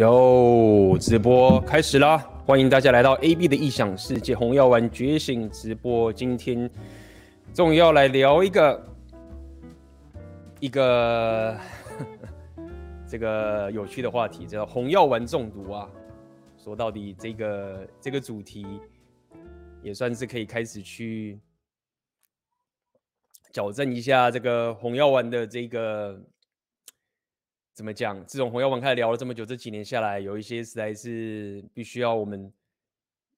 [0.00, 2.16] 哟，直播开始啦！
[2.46, 6.10] 欢迎大家来到 AB 的异想世界，红药丸觉醒直播。
[6.10, 6.70] 今天
[7.52, 8.88] 终于要来聊一个
[10.58, 11.54] 一个
[13.06, 15.86] 这个有趣的话题，叫红药丸中毒啊。
[16.56, 18.66] 说到底，这个这个主题
[19.82, 21.38] 也算是可以开始去
[23.52, 26.18] 矫正一下这个红药丸的这个。
[27.80, 28.22] 怎么讲？
[28.26, 32.52] 自从红药丸开始聊了这么久，这几年下来，有一些实在是必须要我们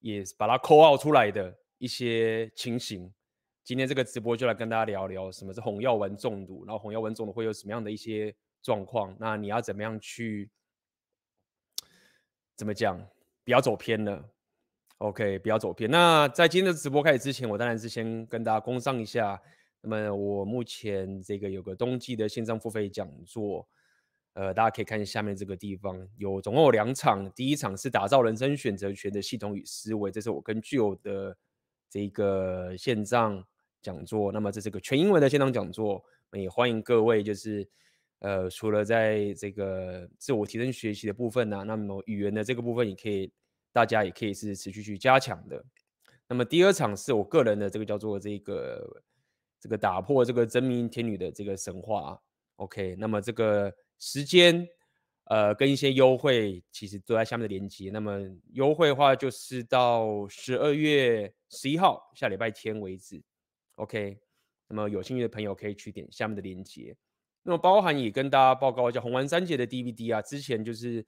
[0.00, 3.08] 也把它 call out 出来的一些情形。
[3.62, 9.16] 今天这个直播就来跟大家聊聊什么是红药丸中毒，然后红药丸中毒会有什么样的一些状况？
[9.16, 10.50] 那你要怎么样去
[12.56, 13.00] 怎么讲？
[13.44, 14.28] 不要走偏了。
[14.98, 15.88] OK，不要走偏。
[15.88, 19.40] 那在今天的直播开始之前，我当然是先跟大家工商一下。
[19.82, 23.64] 那么我目前这个有个冬季的线上付费讲座。
[24.34, 27.30] 呃，大家可以看下面这个地方，有总共有两场。
[27.32, 31.36] 第一场是打造人生选择权的系统与思维，这是我跟具有的
[31.90, 33.44] 这个线上
[33.82, 34.32] 讲座。
[34.32, 37.68] 那么这是个全英文的线上讲座，也欢迎各位就是
[38.20, 43.30] 呃，除了在这个自我提升学习的部分呢、那么语言的这个部分也可以，
[43.70, 45.62] 大家也可以是持续去加强的。
[46.26, 49.02] 那么第二场是我个人的这个叫做这个
[49.60, 52.18] 这个打破这个真命天女的这个神话。
[52.56, 53.70] OK，那么这个。
[54.04, 54.68] 时间，
[55.26, 57.88] 呃，跟一些优惠其实都在下面的连接。
[57.90, 58.20] 那么
[58.52, 63.22] 优惠的话，就是到十二月十一号下礼拜天为止。
[63.76, 64.18] OK，
[64.66, 66.96] 那么有兴趣的朋友可以去点下面的连接。
[67.44, 71.06] 那么包含也跟大家报告一下红丸三结的 DVD 啊，之前就是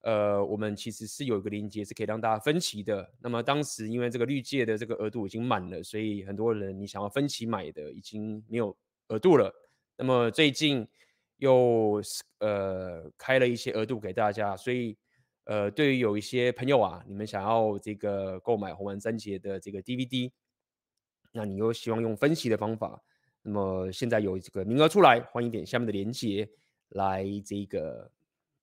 [0.00, 3.08] 呃，我们其实是有一个连接是可以让大家分期的。
[3.20, 8.76] 那么当时因为这个绿界的这个额度已经满了，所以很多人你想要分期买的已经没有
[9.06, 9.54] 额度了。
[9.96, 10.84] 那么最近。
[11.38, 12.00] 又
[12.38, 14.96] 呃开了一些额度给大家，所以
[15.44, 20.30] 呃对于有一些朋友啊，你们想要这个购买红丸三杰的这个 DVD，
[21.32, 23.02] 那你又希望用分析的方法，
[23.42, 26.48] 那么现在有这个名额出来，欢迎点下面的链接
[26.90, 28.10] 来这个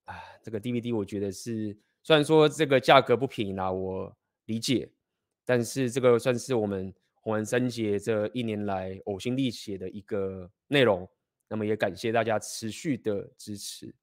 [0.05, 4.89] 啊这个 DVD，我觉得是虽然说这个价格不便宜啦，我理解，
[5.45, 11.07] 但是这个算是我们红丸三杰这一年来呕心沥血的一个内容。
[11.51, 13.93] 那么也感谢大家持续的支持。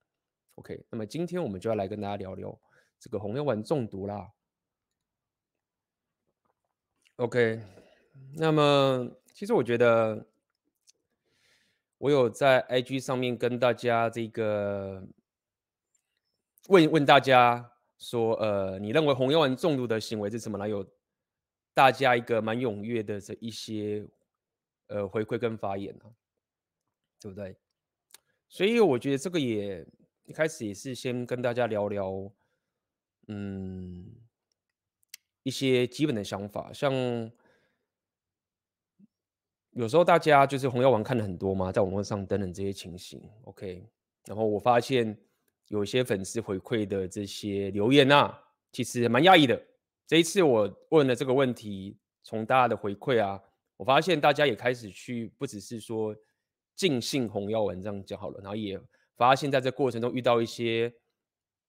[0.57, 2.61] OK，那么今天我们就要来跟大家聊聊
[3.01, 4.31] 这个红药丸中毒啦。
[7.17, 7.59] OK，
[8.37, 10.27] 那么其实我觉得
[11.97, 15.03] 我有在 IG 上面跟大家这个
[16.69, 20.69] 问问大家说，呃，你认为红药丸中毒的行为是什么呢？
[20.69, 20.87] 有
[21.73, 24.07] 大家一个蛮踊跃的这一些
[24.89, 26.13] 呃回馈跟发言啊。
[27.21, 27.57] 对不对？
[28.51, 29.87] 所以我觉得这个也
[30.25, 32.33] 一开始也是先跟大家聊聊，
[33.27, 34.11] 嗯，
[35.43, 36.73] 一些基本的想法。
[36.73, 36.91] 像
[39.73, 43.87] 有时候大家就是红药丸看的很多嘛，在网络上等等这些情形，OK。
[44.25, 45.15] 然后我发现
[45.67, 48.43] 有一些粉丝回馈的这些留言啊，
[48.73, 49.63] 其实蛮讶异的。
[50.07, 53.39] 这一次我问了这个问题，从大家的回馈啊，
[53.77, 56.17] 我发现大家也开始去，不只是说。
[56.79, 58.81] 尽信红药丸这样讲好了，然后也
[59.17, 60.95] 发现在这过程中遇到一些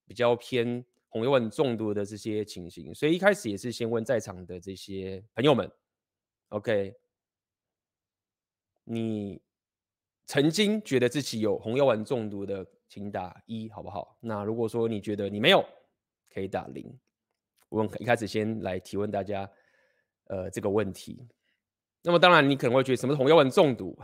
[0.06, 5.68] 比较偏红药丸中毒的这些情形，所以一开始也是先问在场的这些朋友们
[6.50, 6.94] ，OK，
[8.84, 9.42] 你
[10.28, 14.16] 曾经觉得自己有红药丸中毒的，请打一，好不好？
[14.20, 15.66] 那如果说你觉得你没有，
[16.32, 16.88] 可以打零。
[17.70, 19.50] 我们一开始先来提问大家，
[20.26, 21.28] 呃，这个问题。
[22.04, 24.00] 那么当然，你可能会觉得什么是红药丸中毒？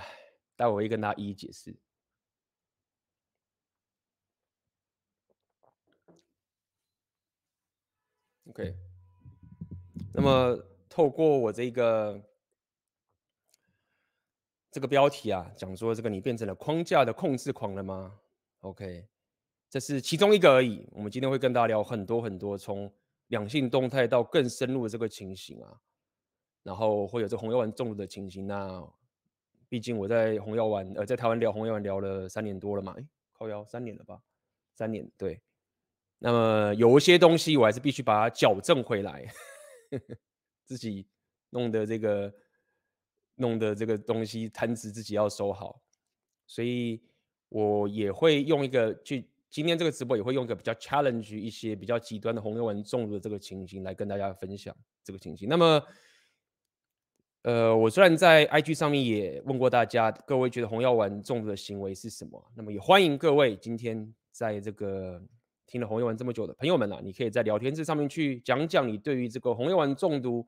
[0.56, 1.76] 待会我会跟大家一一解释。
[8.48, 8.74] OK，
[10.14, 10.58] 那么
[10.88, 12.24] 透过我这个
[14.72, 18.18] 这个标题啊，讲说这个你变成了框架的控制狂了吗
[18.62, 19.08] ？OK，
[19.70, 20.88] 这是其中一个而已。
[20.92, 22.90] 我们今天会跟大家聊很多很多，从
[23.28, 25.82] 两性动态到更深入的这个情形啊，
[26.64, 28.88] 然后会有这红药丸中毒的情形那。
[29.76, 34.22] 毕竟我在红药丸，呃，在台湾聊红药丸聊了三年多了嘛，哎，靠腰三年了吧？
[34.74, 35.42] 三年，对。
[36.18, 39.28] 那么有一些东西我还是必须把它矫正回来，
[40.64, 41.06] 自己
[41.50, 42.34] 弄的这个
[43.36, 45.82] 弄的这个东西摊子自己要收好，
[46.48, 47.04] 所以
[47.50, 54.74] 我也会用一个去今天这个直播也会用一个比较 challenge 一些比较极端的红药丸中毒的这个情形来跟大家分享
[55.04, 55.50] 这个情形。
[55.50, 55.86] 那么。
[57.46, 62.44] 呃，我虽然在 IG 上面也问过大家，各位觉得红药丸中毒的行为是什么？
[62.56, 65.22] 那么也欢迎各位今天在这个
[65.68, 70.44] 听了红药丸这么久的朋友们啊，你可以在聊天室上面去讲讲你对于这个红药丸中毒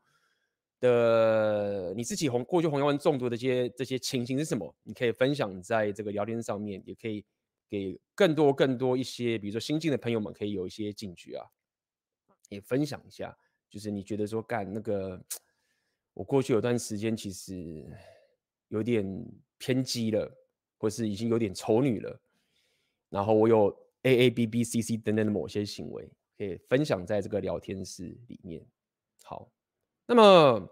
[0.79, 4.75] 的你自己红过去红药丸中毒的这些这些情形是什么？
[4.81, 7.23] 你可以分享在这个聊天上面，也可以
[7.69, 11.45] 给更多更多一些，比如说新进的朋友们可以有一些警觉啊，
[12.50, 13.38] 也分享一下，
[13.69, 15.23] 就是你觉得说干那个，
[16.17, 17.85] 我过去有段时间其实
[18.69, 19.05] 有点
[19.59, 20.27] 偏激了，
[20.79, 22.19] 或是已经有点丑女了，
[23.09, 23.67] 然后我有
[24.01, 28.65] A A B B C C 等等的某些行为，可以分享在这个聊天室里面。
[29.23, 29.47] 好。
[30.07, 30.67] 那么，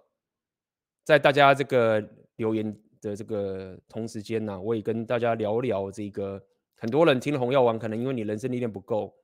[1.04, 2.04] 在大家这个
[2.38, 6.44] 留言的这个同时间呢、我也跟大家聊聊这个。
[6.78, 9.16] 很多人听了红药丸，可能因为你人生历练不够，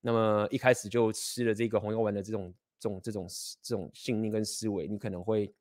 [0.00, 3.26] 那么一开始就吃了这个红药丸的这种、这种、这种、
[3.62, 5.52] 这种信念跟思维，你可能会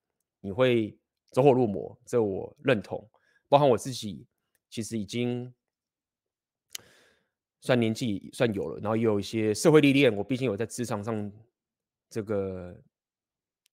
[0.41, 0.97] 你会
[1.31, 3.07] 走火入魔，这我认同。
[3.47, 4.25] 包含我自己，
[4.69, 5.53] 其实已经
[7.61, 10.15] 算年纪算有了，然后也有一些社会历练。
[10.15, 11.31] 我毕竟有在职场上
[12.09, 12.75] 这个。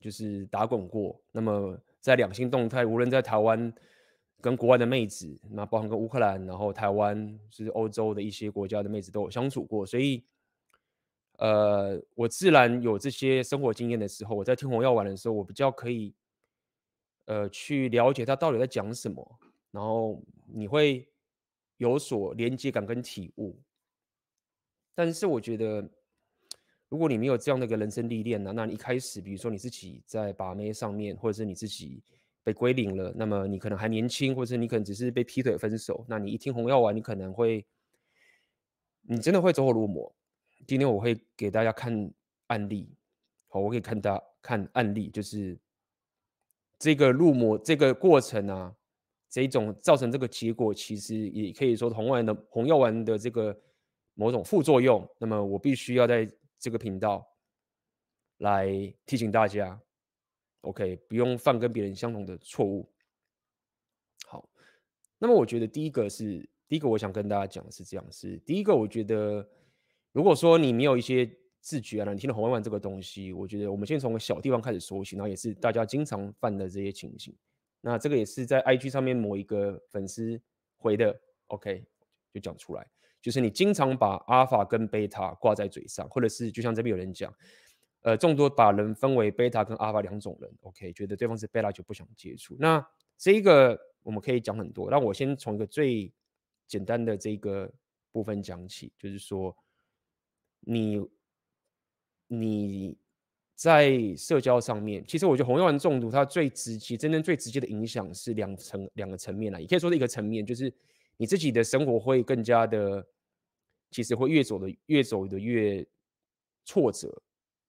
[0.02, 3.72] 就是打滚过，那么在两性动态，无论在台湾
[4.40, 10.24] 跟国外的妹子，那包含跟乌克兰，然后台湾是欧洲的一些国家的妹子都有相处过，所以，
[11.38, 16.14] 呃，我自然有这些生活经验的时候，我在听红药丸的时候，我比较可以，
[17.26, 19.38] 呃，去了解他到底在讲什么，
[19.70, 21.08] 然后你会
[21.76, 23.58] 有所连接感跟体悟，
[24.94, 25.88] 但是我觉得。
[26.88, 32.02] 如果你没有这样的一个人生历练呢，那你一开始，比如说你自己在把妹上面，或者是你自己
[32.44, 37.64] 被归零了，那么你可能还年轻，或者是你可能只是被劈腿分手，那你一听红药丸，你可能会，
[39.00, 40.14] 你真的会走火入魔。
[40.66, 42.12] 今天我会给大家看
[42.48, 42.94] 案例，
[43.48, 45.58] 好，我可以看大看案例，就是
[46.78, 48.74] 这个入魔这个过程啊，
[49.28, 53.58] 这种造成这个结果，其实也可以说红丸的红药丸的这个
[54.14, 55.08] 某种副作用。
[55.18, 56.28] 那么我必须要在
[56.58, 57.26] 这个频道
[58.38, 58.68] 来
[59.06, 59.80] 提醒大家
[60.62, 62.88] ，OK，不用犯跟别人相同的错误。
[64.26, 64.48] 好，
[65.18, 69.48] 那么我觉得第一个是第一个，我想跟大家讲的是这样：是第一个，我觉得
[70.12, 71.28] 如果说你没有一些
[71.60, 77.34] 自觉啊，你听了红药丸这个东西，我觉得我们先从小地方开始说起，然后也是大家经常犯的这些情形。
[77.80, 80.40] 那这个也是在 IG 上面某一个粉丝
[80.76, 81.18] 回的
[81.48, 81.84] ，OK，
[82.32, 82.86] 就讲出来。
[83.20, 87.32] 就是你经常把阿尔法跟贝塔挂在嘴上，或者是就像这边有人讲，
[88.02, 92.56] 呃，众多把人分为贝塔跟阿尔法两种人，OK，觉得对方是贝塔就不想接触。
[92.58, 92.84] 那
[93.16, 96.12] 这一个我们可以讲很多，那我先从一个最
[96.66, 97.72] 简单的这个
[98.10, 99.56] 部分讲起，就是说
[100.62, 101.06] 你
[102.26, 102.96] 你
[103.54, 110.72] 在社交上面，其实我觉得红药丸中毒它最直接、真正最直接的影响是两层两个层面啦，也可以说是一个层面，就是。
[111.18, 113.06] 你自己的生活会更加的，
[113.90, 115.86] 其实会越走的越走的越
[116.64, 117.22] 挫折、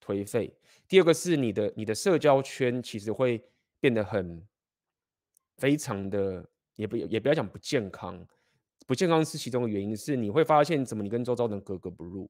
[0.03, 0.51] 颓废。
[0.87, 3.43] 第二个是你的你的社交圈其实会
[3.79, 4.41] 变得很
[5.57, 6.43] 非常的，
[6.75, 8.25] 也不也不要讲不健康，
[8.87, 12.27] 不健康是其中的原因，是你会发现怎么你跟周遭人格格不入。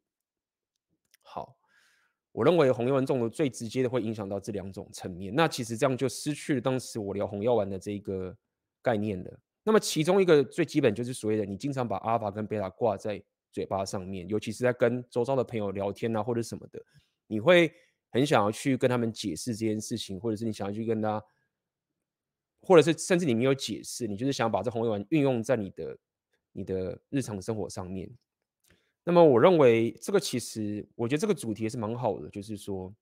[2.34, 8.36] 我认为红药丸中毒最直接的会影响到这两种层面，那其实这样就失去了当时我聊红药丸的这个
[8.82, 9.40] 概念了。
[9.64, 16.84] 那么其中一个最基本就是所谓的你经常把阿尔法跟贝塔挂在嘴巴上面，尤其是在跟周遭的朋友聊天啊或者什么的，
[17.28, 17.72] 你会
[18.10, 21.24] 很想要去跟他们解释这件事情，或者是你想要去跟他，
[22.62, 25.98] 或者是甚至你没有解释，你就是想把这红药丸运用在你的
[26.52, 28.10] 你的日常生活上面。
[29.04, 32.94] 那么我认为这个其实我觉得这个主题也是蛮好的，就是说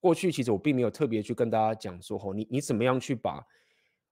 [0.00, 3.46] 过去其实我并没有特别去跟大家讲说，吼，你你怎么样去把。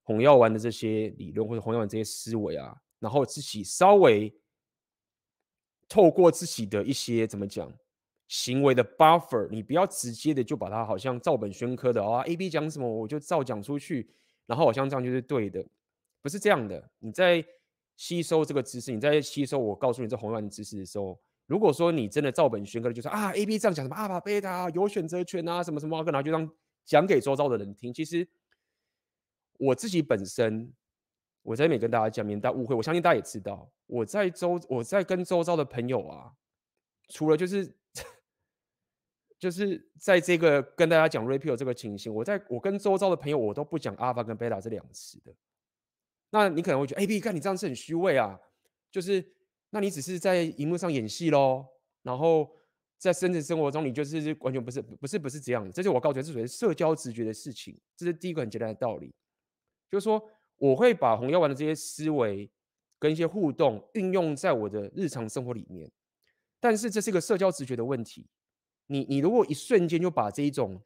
[0.07, 4.31] 红药丸的这些理论或者红药丸这些思维啊，然后自己稍微
[5.89, 7.73] 透过自己的一些怎么讲
[8.27, 14.07] 行为的 buffer，你不要直接的就把它好像照本宣科的啊，A B 讲什么我就照讲出去，
[14.45, 15.65] 然后好像这样就是对的，
[16.21, 16.87] 不是这样的。
[16.99, 17.43] 你在
[17.95, 26.49] 吸收这个知识，你在吸收我告诉你这红药丸知识的时候，如果说你真的照本宣科，就是啊 A B 这样讲什么阿尔法贝塔有选择权啊，什么什么，然后就让
[26.85, 28.27] 讲给周遭的人听，其实。
[29.57, 30.69] 我自己本身，
[31.41, 32.75] 我在这边跟大家讲，免大误会。
[32.75, 36.29] 我相信大家也知道，我在周我在跟周遭的朋友啊，
[37.07, 37.73] 除了就是
[39.39, 45.33] 就是在这个跟大家讲 repeal 这个情形，我在我跟周遭的朋友，我都不讲 alpha 跟 beta 这两个词的。
[46.31, 48.39] 那你可能会觉得，哎，B 干你这样是很虚伪啊，
[48.91, 49.25] 就是
[49.69, 51.65] 那你只是在荧幕上演戏喽，
[52.03, 52.49] 然后
[52.97, 55.71] 在真实生活中你就是完全不是不是不是这样的。
[55.71, 59.13] 这是我告诉你，这是属于社交直觉的事情，这是第一个很简单的道理。
[59.89, 60.21] 就是说，
[60.57, 62.49] 我会把红药丸的这些思维
[62.97, 65.89] 跟一些互动运用在我的日常生活里面，
[66.59, 68.27] 但是这是一个社交直觉的问题。
[68.87, 70.81] 你你如果一瞬间就把这一种，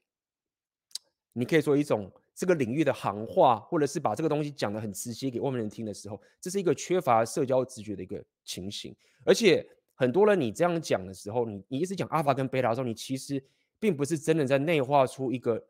[1.33, 8.95] 你可以说一种这个领域的行话，或者是把这个东西讲得很直接给外面人听的时候，这是一个缺乏社交直觉的一个情形。
[9.25, 13.43] 而且很多人你这样讲的时候，你你一直讲阿法跟贝塔的时候，你其实
[13.77, 15.61] 并不是真的在内化出一个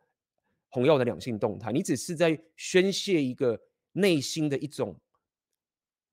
[0.69, 3.59] 红药的两性动态，你只是在宣泄一个
[3.93, 4.95] 内心的一种。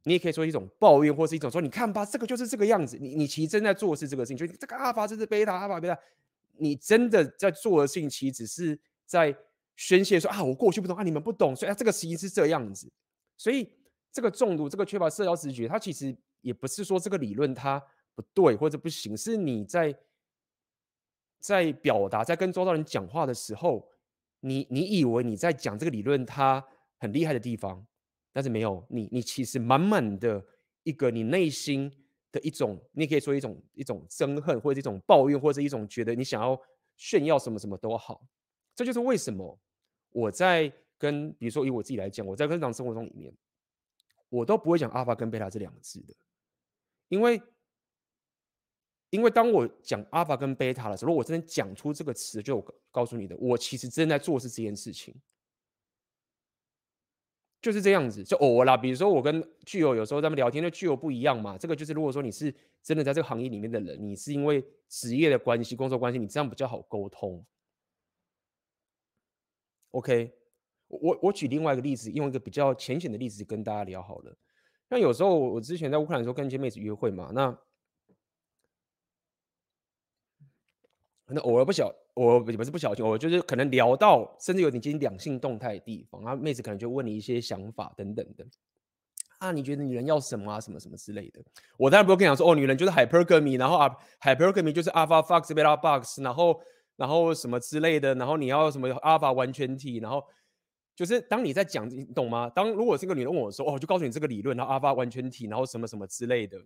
[0.05, 2.97] 你也可以说一种抱怨，或是一种说，你看吧，这个就是这个样子。
[2.99, 5.99] 你你其实正在做的是这个事情，就这个阿法这是贝塔，阿法贝塔，
[6.57, 9.37] 你真的在做的事情，其实只是在
[9.77, 12.91] 宣泄说啊，我过去不懂啊，你们不懂，所以啊，这个其实是这样子。
[13.37, 13.71] 所以
[14.11, 17.83] 这个中毒，这个缺乏社交直觉，它其实也不是说这个理论它
[18.15, 19.95] 不对或者不行，是你在
[21.41, 23.87] 在表达，在跟周遭人讲话的时候，
[24.41, 26.65] 你你以为你在讲这个理论它
[26.99, 27.87] 很厉害的地方。
[28.33, 30.45] 但是没有你，你其实满满的
[30.83, 31.91] 一个你内心
[32.31, 36.61] 的一种，你可以说一种一种憎恨，或者一种抱怨，或者一种觉得你想要
[36.97, 38.21] 炫耀什么什么都好。
[38.75, 39.59] 这就是为什么
[40.11, 43.33] 我在跟，比如说以我自己来讲，我在日常生活中里面，
[44.29, 46.15] 我都不会讲阿尔法跟贝塔这两个字的，
[47.09, 47.41] 因为
[49.11, 55.15] 因为当我讲阿尔法跟贝塔的时候，我真的讲出这个词，就我告诉你的，我其实正在做是这件事情。
[57.63, 58.77] 就是这样子，就偶尔啦。
[58.77, 61.59] 比如说，我跟巨友有时候在那聊天，就巨友不一样嘛。
[61.59, 67.45] 这个就是，如果说你是真的在这个行业里面的人，你是因为职业的关系、工作关系，你这样比较好沟通。
[69.97, 70.31] OK，
[70.89, 74.37] 我我举另外一个例子，用一个比较浅显的例子跟大家聊好了。
[74.91, 77.59] 像有时候我之前在乌克兰的时候跟一些妹子约会嘛，那。
[81.25, 88.47] 可能偶尔不小，我不是不小心，我就是可能聊到甚至有点接近两性动态的地方，然后妹子可能就问你一些想法等等的。
[89.39, 91.43] 啊，你觉得女人要什么啊，什么什么之类的。
[91.77, 96.63] 我当然不会跟你讲说，哦，女人就是 hypergamy，然后啊，hypergamy 就是 alpha fox beta box，然后
[96.97, 100.25] 然后什么之类的，然后你要什么阿尔法完全体，然后
[100.95, 102.51] 就是当你在讲，你懂吗？
[102.51, 106.59] 当如果是一个女人问我说，哦，就告诉你这个理论，然后阿尔法完全体，然后什么什么之类的，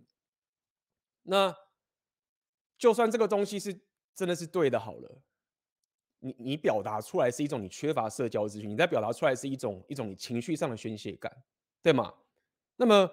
[1.23, 1.55] 那
[2.77, 3.79] 就算这个东西是。
[4.13, 5.21] 真的是对的，好了，
[6.19, 11.31] 你你表达出来是一种你缺乏社交资讯，你在表达出来是一种一种你情绪上的宣泄感，
[11.81, 12.13] 对吗？
[12.75, 13.09] 那么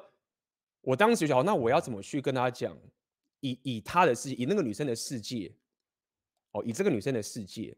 [0.81, 2.77] 我当时就想，那我要怎么去跟他讲？
[3.41, 5.55] 以以他的世界，以那个女生的世界，
[6.65, 7.77] 以这个女生的世界，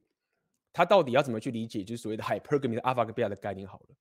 [0.73, 3.67] 她到底要怎么去理解，就是所谓的 hypergamy 的 alpha 跟 beta 的概念？
[3.67, 3.95] 好了，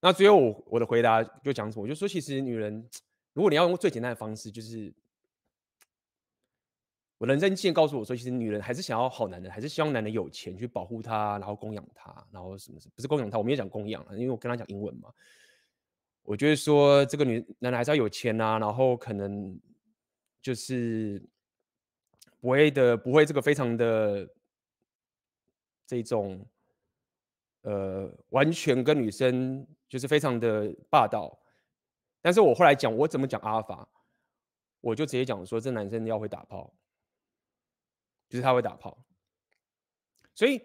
[0.00, 1.82] 那最后我我的回答就讲什么？
[1.82, 2.88] 我就说，其实女人，
[3.32, 4.94] 如果你要用最简单的方式，就是。
[7.20, 15.12] 我人生经验告诉我说，其实女人还是想要好男人，还是希望男人有钱去保护她，然后供养她，然后什么什么，不是供养她，我没有讲供养，因为我跟她讲英文嘛。
[16.22, 19.58] 我觉得说这个女男人还是要有钱啊，然后可能
[20.40, 21.20] 就是
[22.40, 24.28] 不会的，不会这个非常的
[25.86, 26.44] 这种
[27.62, 31.38] 呃，完全跟女生就是非常的霸道。
[32.20, 33.88] 但是我后来讲我怎么讲阿尔法，
[34.80, 36.74] 我就直接讲说这男生要会打炮。
[38.30, 39.06] 就是他会打炮，
[40.34, 40.60] 所以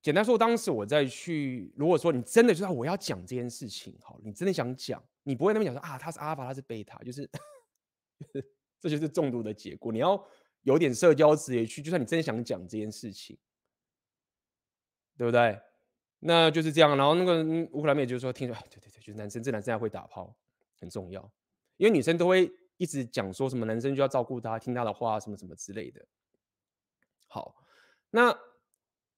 [0.00, 7.28] 简单说，当时我在去，如果说你真的知道我要讲这件事情，好，你真的想讲，你不会那么讲说啊，他是阿尔法，他是贝塔，就是
[8.80, 9.92] 这就是中毒的结果。
[9.92, 10.22] 你要
[10.62, 13.38] 有点社交职业去，就算你真想讲这件事情，
[15.16, 15.60] 对不对？
[16.18, 16.96] 那就是这样。
[16.96, 20.36] 然后那个乌克兰妹就说，听说，对对对，就是男生，这男生还会打炮，
[20.80, 21.32] 很重要，
[21.76, 22.50] 因为女生都会。
[22.78, 26.06] 一直讲说什么男生就要照顾她，听她的话，什么什么之类的。
[27.26, 27.64] 好，
[28.10, 28.38] 那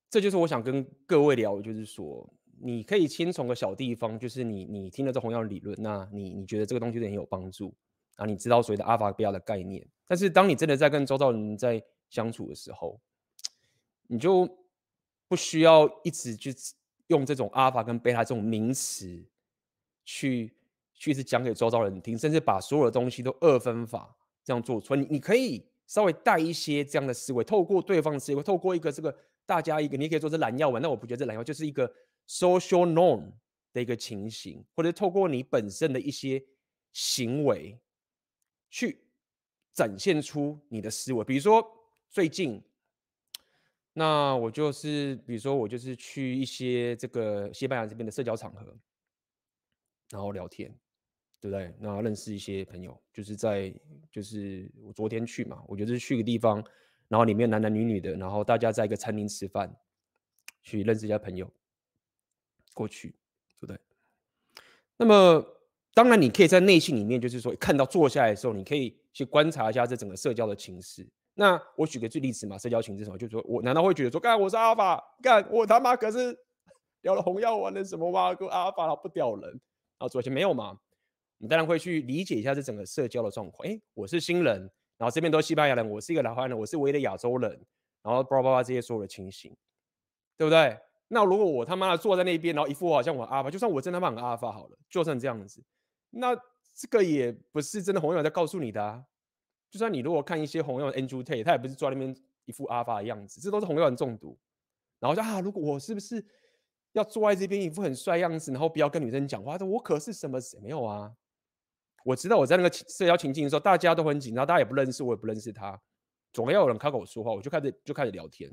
[0.08, 7.74] 这就是我想跟各位聊，就是说，你可以先从个小地方，就是你你听了这红药理论，那你你觉得这个东西对你有帮助，
[8.18, 9.84] 啊，你知道所谓的阿法贝塔的概念。
[10.06, 13.00] 但是当你真的在跟周遭人在相处的时候，
[14.06, 14.46] 你就
[15.26, 16.54] 不需要一直去
[17.06, 19.26] 用这种阿法跟贝塔这种名词
[20.04, 20.54] 去。
[21.00, 25.00] 去是讲给周遭人听，甚至把所有的东西都二分法这样做出来。
[25.00, 31.88] 你你可以稍微带一些这样的思维，透过对方的思维，透过一个这个大家一个，你也可以说是蓝药丸，但我不觉得这蓝药就是一个
[32.28, 33.30] social norm
[33.72, 36.42] 的一个情形，或者透过你本身的一些
[36.92, 37.78] 行为
[38.70, 39.00] 去
[39.72, 41.24] 展现出你的思维。
[41.24, 41.66] 比如说
[42.08, 42.62] 最近，
[43.92, 48.76] 那我就是比如说我就是去一些这个西班牙这边的社交场合，
[50.10, 50.74] 然后聊天。
[51.40, 51.72] 对不对？
[51.80, 53.72] 然后认识一些朋友，就是在
[54.10, 56.56] 就是我昨天去嘛，我就是去个地方，
[57.06, 59.72] 然后里面男男女女的，然后大家在一个餐厅吃饭，
[60.64, 61.48] 去认识一下朋友，
[62.74, 63.10] 过去，
[63.60, 63.78] 对不对？
[64.96, 65.46] 那么
[65.98, 71.04] 当然，你可以在内心里面，就是说看到坐下来的时候，你可以去观察一下这整个社交的情势。
[71.34, 76.38] 那我举个最例子嘛，社交情势什么，就是说我难道会觉得说，干我是阿法，干我他妈可是
[77.00, 79.60] 聊了红药丸的什么哇，个阿法不屌人，然
[79.98, 80.78] 后坐下没有嘛？
[81.38, 83.68] 你当然会去理解一下这整个社交的状况。
[83.68, 87.50] 哎，我是新人，然后这边都是西班牙人，我是一个老汉人，我是唯一的亚洲人，
[88.04, 89.52] 然后叭叭叭这些所有的情形，
[90.36, 90.78] 对不对？
[91.08, 95.60] 那如果我他妈的坐在那边，然后一副好像我阿法，就算我真他妈很阿法好了，就算这样子。
[96.10, 96.34] 那
[96.74, 99.04] 这个也不是真的红友在告诉你的啊，
[99.68, 104.38] 就算你如果看一些红药丸 Andrew Tate，他也不是坐在那边一副阿发的样子，这都是红友很中毒。
[104.98, 106.24] 然后说啊，如果我是不是
[106.92, 109.56] 要坐在这边一副很帅样子，然后不要跟女生讲话？
[109.58, 111.14] 我可是什么谁没有啊？
[112.04, 115.78] 我知道我在那个社交情境的时候，大家都很紧张，大家也不认识我，也不认识他，
[116.32, 118.50] 总要有人开口说话，我就开始就开始聊天，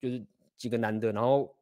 [0.00, 0.26] 就是
[0.56, 1.54] 几个男的，然后。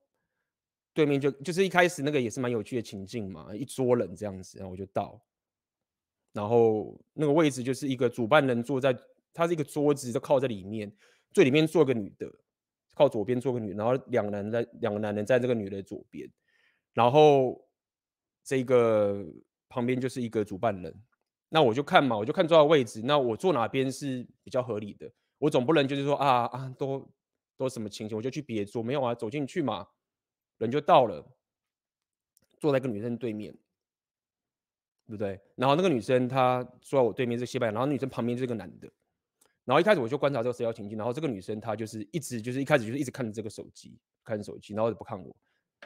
[0.99, 5.23] 对面就就是一开始那个也是蛮有趣的情境嘛，一桌人这样子，然后我就到，
[6.33, 8.93] 然后那个位置就是一个主办人坐在，
[9.33, 10.93] 他是一个桌子就靠在里面，
[11.33, 12.29] 最里面坐个女的，
[12.97, 16.29] 靠左边坐个女，然后两男在两个男人在这个女的左边，
[16.95, 17.65] 然后
[18.43, 19.25] 这个
[19.69, 20.93] 旁边就是一个主办人，
[21.49, 27.09] 那我就看嘛，我就看坐的位置，那我坐哪边是比较合理的，我总不能就是说啊啊都
[27.57, 29.87] 都什么情形，我就去别桌，没有啊，走进去嘛。
[30.59, 31.25] 人就到了，
[32.59, 33.53] 坐在一个女生对面，
[35.07, 35.41] 对不对？
[35.55, 38.91] 然后那个女生她坐在我对面是西班牙，然后女生旁边就是个男的。
[39.65, 45.37] 然后一开始我就观察这个社交情境，然后这个女生她就是一直就是一开始就是一直看着这个手机，看手机，然后不看我。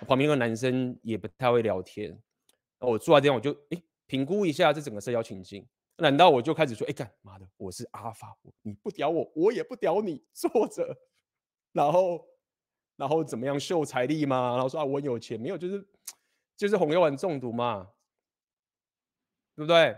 [0.06, 2.08] 旁边那个男生也不太会聊天。
[2.10, 5.66] 然后我坐在这边，我就哎评估一下这整个社交情境。
[5.96, 10.96] 难道我就开始说，哎干妈的，我是阿法，你不屌我，我也不屌你，坐着，
[11.72, 12.26] 然后。
[13.02, 14.52] 然后怎么样秀财力嘛？
[14.52, 15.58] 然后说啊，我有钱没有？
[15.58, 15.84] 就是
[16.56, 17.90] 就是红药丸中毒嘛，
[19.56, 19.96] 对不对？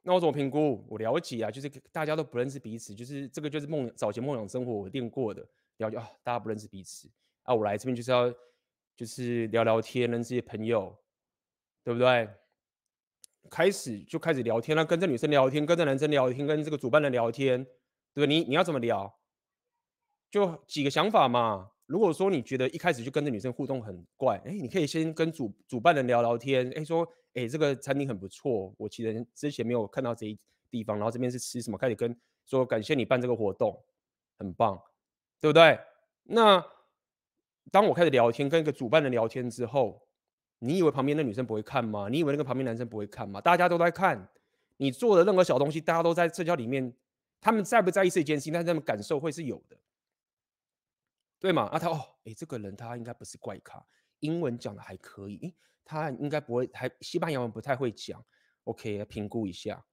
[0.00, 0.82] 那我怎么评估？
[0.88, 7.10] 我了解啊，就是大家都不认识彼此，就是这个就是梦早前梦想生活我练过的了解啊，大家不认识彼此
[7.42, 8.32] 啊，我来这边就是要
[8.96, 10.98] 就是聊聊天，认识些朋友，
[11.84, 12.26] 对不对？
[13.50, 17.62] 开始就开始聊天了，跟这女生聊天，跟这男生聊天，跟这个主办人聊天，
[18.14, 18.26] 对不对？
[18.26, 19.20] 你你要怎么聊？
[20.30, 21.72] 就几个想法嘛。
[21.86, 33.80] 如果说你觉得一开始就跟着女生互动很怪，哎，你可以先跟主主办人聊聊天，哎，说，哎，这个餐厅很不错，我其实之前没有看到这一地方，然后这边是吃什么，开始跟说感谢你办这个活动，
[34.38, 34.80] 很棒，
[35.40, 35.78] 对不对？
[36.24, 36.64] 那
[37.70, 40.02] 当我开始聊天，跟一个主办人聊天之后，
[40.58, 42.08] 你以为旁边的女生不会看吗？
[42.10, 43.40] 你以为那个旁边男生不会看吗？
[43.40, 44.28] 大家都在看，
[44.78, 46.92] 你做的任何小东西，大家都在社交里面，
[47.40, 49.76] 他们在不在意这件事情，但是他们感受会是有的。
[51.38, 51.64] 对嘛？
[51.64, 53.84] 啊，他哦，哎，这个人他应该不是怪咖，
[54.20, 58.24] 英文讲的还可以，诶，他应该不会，还西班牙文不太会讲。
[58.64, 59.84] OK，评估一下，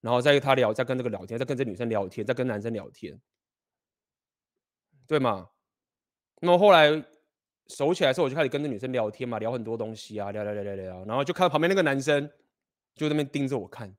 [0.00, 3.20] 然后再跟他聊，再跟这个聊天，再跟这女生聊天，再跟男生聊天，
[5.08, 5.50] 对嘛？
[6.40, 6.90] 那么后来
[7.66, 12.30] 熟起来的时候，我就开始跟这女生聊天嘛，聊很多东西啊，聊聊聊聊聊，然后就看到旁边那个男生
[12.94, 13.96] 就在那边盯着我看，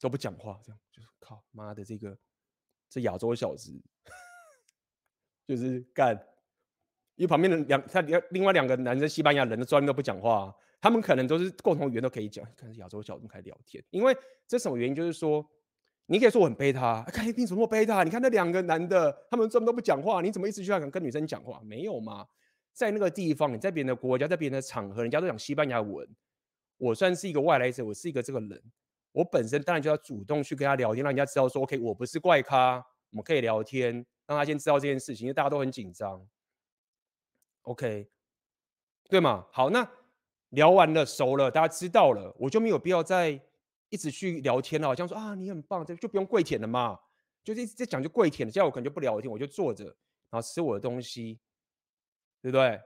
[0.00, 2.16] 都不讲话，这样就是靠妈的这个
[2.88, 3.82] 这亚洲小子。
[5.50, 6.14] 就是干，
[7.16, 12.46] 因为旁边的两他另外两个男生西班牙人的专门都不讲话，他们可能都是共同语言都可以讲。
[12.56, 14.94] 看亚洲小众开始聊天，因为这什么原因？
[14.94, 15.44] 就是说，
[16.06, 18.04] 你可以说我很背他，看你怎么背他？
[18.04, 21.60] 你看那两个男的，他们专门都不讲话，你怎么一直去想跟女生讲话？
[21.64, 22.24] 没有吗？
[22.72, 26.08] 在那个地方，你在别人的国家，在别人的场合，人家都讲西班牙文，
[26.78, 28.62] 我算是一个外来者，我是一个这个人，
[29.10, 32.76] 我本身当然就要主动去跟他聊天，让人家知道说，OK，我不是怪咖，
[33.10, 34.06] 我们可以聊天。
[34.30, 36.24] 让他先知道这件事情，因为大家都很紧张。
[37.62, 38.08] OK，
[39.08, 39.44] 对吗？
[39.50, 39.84] 好，那
[40.50, 43.30] 聊完了，熟了，大家知道了，我就没有必要再
[43.88, 44.86] 一直去聊天了。
[44.86, 46.96] 好像说啊，你很棒，这就不用跪舔了嘛，
[47.42, 48.52] 就是一直在讲就跪舔了。
[48.52, 51.40] 这样我可能就不聊天，我就坐着，然后吃我的东西，
[52.40, 52.80] 对不对？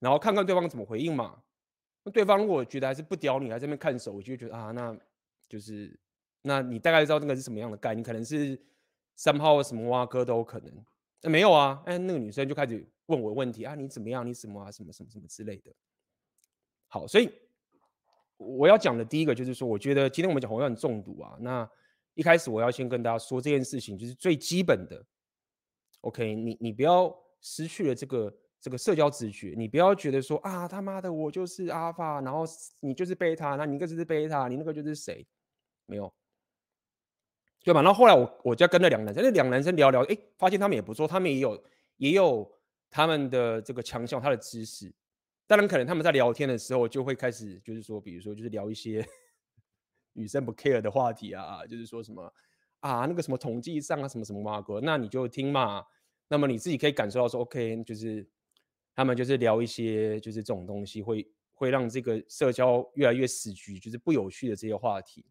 [0.00, 1.40] 然后看看对方怎么回应嘛。
[2.02, 4.98] 那对方如果觉得还是不屌你，还在那边看手，我就觉得啊，那
[5.48, 5.96] 就是，
[6.42, 8.60] 那你大概知道那个是什么样的概念，可能是。
[9.18, 10.72] 三号什么蛙哥都有可能，
[11.22, 11.82] 欸、没有啊？
[11.86, 14.24] 哎，那个女生就开始问我问题啊，你怎么样？
[14.24, 14.70] 你什么啊？
[14.70, 15.72] 什么什么什么之类的。
[16.86, 17.28] 好，所以
[18.36, 21.68] 我要讲的第一个就是说，我觉得今天我们讲红药丸中毒啊，那
[22.14, 25.04] 一开始我要先跟大家说这件事情，就是最基本的。
[26.02, 32.44] OK，你你不要失去了这个这个社交直觉，你不要觉得说啊他妈的我就是阿尔法，然后
[32.78, 35.26] 你就是贝塔，那你那个就是贝塔，你那个就是谁？
[35.86, 36.14] 没有。
[37.64, 37.82] 对吧？
[37.82, 41.64] 然后后来我我就跟那两个男生，那两个男生聊聊，哎，发现他们也不错，他们也有
[41.96, 42.50] 也有
[42.90, 44.94] 他们的这个强项，他的知识。
[45.46, 49.06] 当然，可能他们在聊天的时候就会开始，就是说，比如说，就是聊一些
[50.12, 52.32] 女生不 care 的话题啊，就是说什么
[52.80, 55.84] 啊那个什么统计上啊什么什么嘛哥，那你就听嘛。
[56.28, 58.28] 那么你自己可以感受到说，OK，就是
[58.94, 65.24] 他们就是聊一些就是这种东西会，会会让这个社交越来越死局，就是不有趣的这些话题。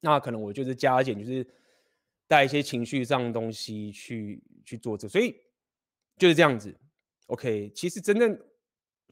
[0.00, 1.46] 那可能我就是加减，就是
[2.26, 5.34] 带一些情绪上的东西去去做这，所以
[6.16, 6.76] 就是这样子。
[7.26, 8.38] OK，其实真正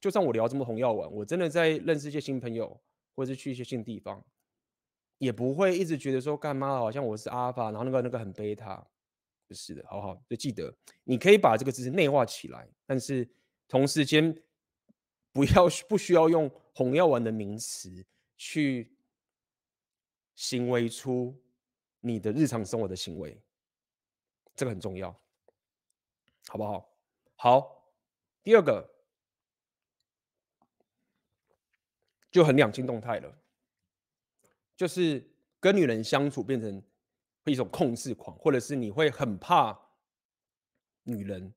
[0.00, 2.80] 就算我聊这么红药丸，我真的在认识一些新朋友，
[3.14, 4.24] 或者是去一些新地方，
[5.18, 8.86] 也不会一直觉得说干嘛好像我是阿尔法，然后那个那个很贝塔。
[9.46, 13.28] 不是的，好好就记得，你可以把这个知识内化起来，但是
[13.68, 14.34] 同时间
[15.32, 18.06] 不要不需要用红药丸的名词
[18.38, 18.93] 去
[20.34, 21.34] 行为出
[22.00, 23.40] 你的日常生活的行为，
[24.54, 25.10] 这个很重要，
[26.48, 26.88] 好不好？
[27.36, 27.92] 好，
[28.42, 28.88] 第二个
[32.30, 33.38] 就很两性动态了，
[34.76, 36.82] 就是跟女人相处变成。
[37.46, 39.78] 一种控制狂，或者是你会很怕
[41.02, 41.52] 女人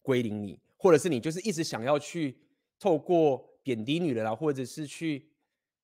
[0.00, 2.38] 归零你，或者是你就是一直想要去
[2.78, 5.28] 透过贬低女人啊，或者是去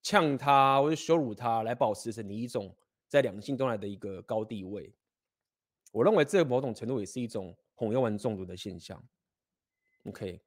[0.02, 2.74] 呛他或者羞辱他来保持着你一种
[3.08, 4.92] 在两性中来的一个高地位。
[5.92, 9.02] 我认为这某种程度也是一种红药丸中毒的现象。
[10.04, 10.40] OK，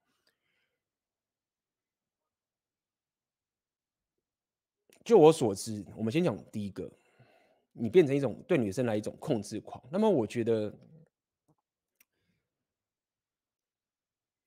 [5.04, 6.92] 就我所知，我们先讲第一个。
[7.76, 10.72] 你变成一种对女生来一种控制狂，那么我觉得，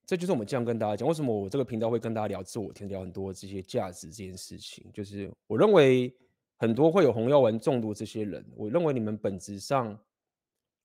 [0.07, 6.11] 这就是我们这样跟大家讲，为什么我这个频道会跟大家聊自我，天聊很多这些价值这件事情，就是我认为
[6.55, 9.87] 很多会有红药丸中毒这些人，我认为你们本质上，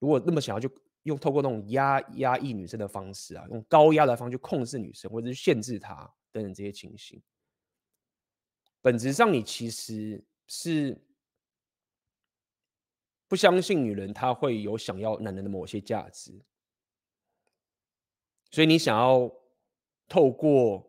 [0.01, 0.69] 如果那么想要就
[1.05, 5.95] 用透过那种压压抑女生的方式啊，用高压的方式去控制女生，或者是限制她
[6.33, 7.23] 等等这些情形，
[8.81, 11.01] 本质上你其实是。
[13.29, 16.39] 不相信女人她会有想要男人的某些价值，
[18.53, 19.29] 所以你想要
[20.07, 20.89] 透过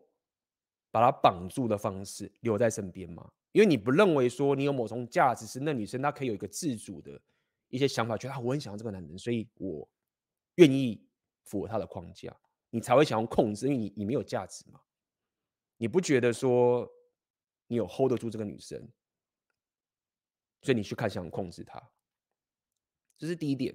[0.92, 3.32] 把她绑住的方式留在身边吗？
[3.50, 7.20] 因为你不认为说你有某种价值是那女生她可以有一个自主的
[7.68, 9.88] 一些想法，觉得啊我很想要这个男人，所以我
[10.56, 11.04] 愿意
[11.44, 12.36] 符合他的框架，
[12.70, 14.80] 你才会想要控制，因为你你没有价值嘛，
[15.78, 16.88] 你不觉得说
[17.66, 18.88] 你有 hold 得住这个女生，
[20.62, 21.82] 所以你去看想控制她。
[23.16, 23.74] 这是第一点，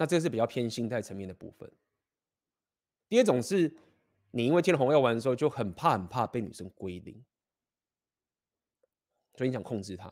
[0.00, 1.70] 那这是比较偏心态层面的部分。
[3.06, 3.70] 第二种是，
[4.30, 7.22] 你因为听了红药丸的时候就很怕很怕被女生归零，
[9.34, 10.10] 所以你想控制她。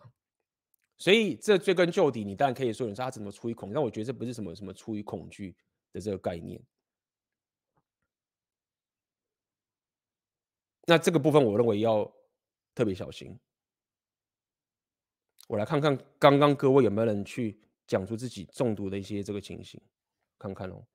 [0.98, 5.56] 所以这追根究底，你当然可以说你说他怎么出于恐惧，但我觉得这不是什么什么出于恐惧
[5.90, 6.60] 的这个概念。
[10.84, 12.04] 那这个部分我认为要
[12.74, 13.40] 特别小心。
[15.46, 19.80] 我来看看刚刚各位有没有人去讲出自己中毒的一些这个情形，
[20.38, 20.86] 看看哦。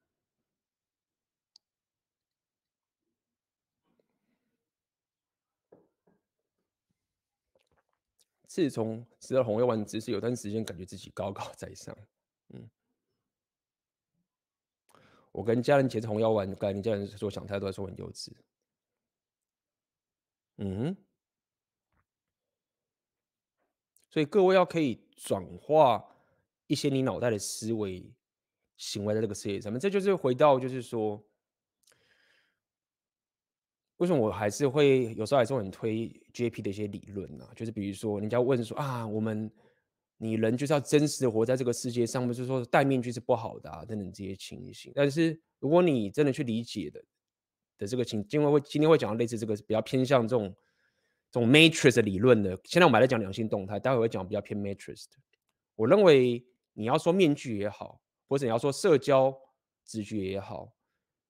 [8.45, 11.97] 自从吃了红药丸，只是有段时间感觉自己高高在上。
[12.49, 12.69] 嗯，
[15.32, 18.32] 我跟家人解释红药丸，刚才你家人说想太多，说很幼稚。
[20.58, 20.95] 嗯。
[24.12, 26.12] 所以各位要可以转化
[26.67, 28.10] 一些你脑袋的思维
[28.78, 31.23] 行为在这个世界上面，这就是回到就是说，
[33.97, 37.47] 为什么我还是会有时候还是很推 JP 的一些理论呢？
[37.56, 39.52] 就是比如说，人家问说啊，我们
[40.17, 44.91] 你人就是要真实的活在这个世界上，不是说戴面具是不好的啊等等这些情形。
[44.95, 47.04] 但是如果你真的去理解的
[47.78, 50.56] 的这个情，因为会今天会讲到类似这个比较偏向这种。
[51.32, 55.17] 这种 matrix 理论的，现在我们还在讲良性动态，待会会讲比较偏 matrix 的。
[55.73, 59.36] 我认为你要说面具也好，或者你要说社交
[59.86, 60.74] 直觉也好，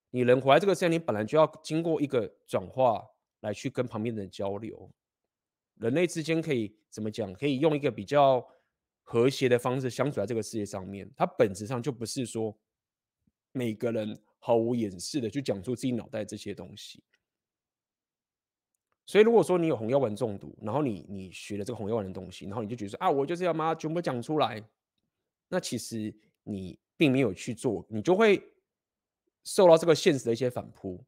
[0.09, 3.05] 你人活在这个世界，你本来就要经过一个转化
[3.41, 4.91] 来去跟旁边的人交流。
[5.75, 7.33] 人类之间可以怎么讲？
[7.33, 8.47] 可以用一个比较
[9.01, 11.11] 和谐的方式相处在这个世界上面。
[11.15, 12.55] 它本质上就不是说
[13.51, 17.03] 每个人毫无掩饰的去讲出自己脑袋这些东西。
[19.05, 24.63] 所以，如果说你有红药丸中毒，然后你你学了这个红药丸的东西，然后你就觉得说啊，我就是要把它全部讲出来，
[25.53, 26.11] 那其实
[26.41, 28.43] 你并没有去做，你就会
[29.43, 31.05] 受到这个现实的一些反扑。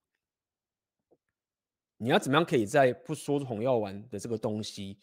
[1.98, 5.00] 你要怎么样可以在不说出红药丸的这个东西，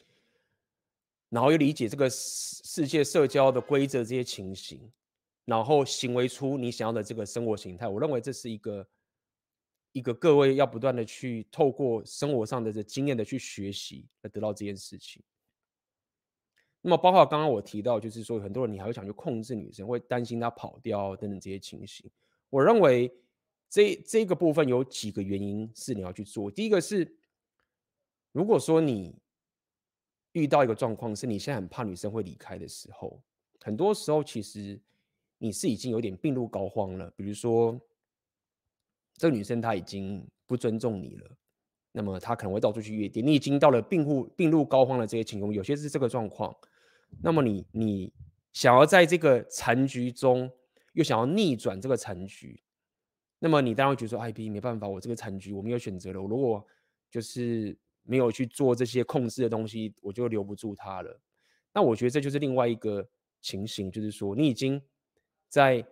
[1.28, 4.92] 然后又理解这个世世界社交的规则这些情形，
[5.44, 7.88] 然后行为出你想要的这个生活形态？
[7.88, 8.88] 我认为这是一个
[9.90, 15.20] 一个各位要不断的去透过生活上的这经验的去学习，来得到这件事情。
[16.83, 22.11] 那么，包括刚刚我提到，就是说很多人你还会想去控制女生，会担心她跑掉等等这些情形。
[22.51, 23.11] 我认为
[23.71, 26.51] 这这个部分有几个原因是你要去做。
[26.51, 27.16] 第一个是，
[28.33, 29.14] 如果说你
[30.33, 33.23] 遇到一个状况是你现在很怕女生会离开的时候，
[33.61, 34.79] 很多时候其实
[35.38, 37.81] 你是已经有点病入膏肓了，比如说。
[39.14, 41.31] 这个女生她已经不尊重你了，
[41.92, 43.25] 那么她可能会到处去夜店。
[43.25, 46.53] 你已经到了病入病入膏肓的这些情况，有些是这个状况。
[47.20, 48.12] 那么你你
[48.53, 50.51] 想要在这个残局中
[50.92, 52.62] 又想要逆转这个残局，
[53.38, 56.22] 那么你当然会觉得说：“哎，没办法，我这个残局我没有选择了。
[56.22, 56.64] 我如果
[57.11, 61.20] 就是没有去做这些控制的东西，我就留不住他了。”
[61.75, 63.09] 那我觉得这就是另外一个
[63.40, 64.81] 情形，就是说你已经
[65.48, 65.85] 在。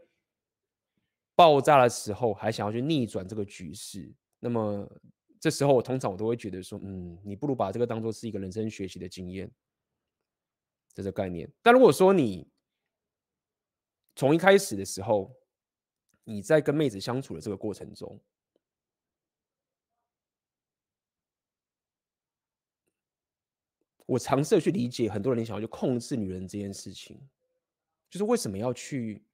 [1.37, 4.87] 爆炸的时候还想要去逆转这个局势，那么
[5.39, 9.51] 这时候我通常我都会觉得说，嗯，你不如把这个当做是一个人生学习的经验，
[10.95, 11.51] 这个概念。
[11.63, 12.47] 但如果说你
[14.17, 15.35] 从一开始的时候，
[16.25, 18.21] 你在跟妹子相处的这个过程中，
[24.07, 27.21] 我尝试去理解很多人想要去控制女人这件事情，
[28.09, 29.25] 就是为什么要去。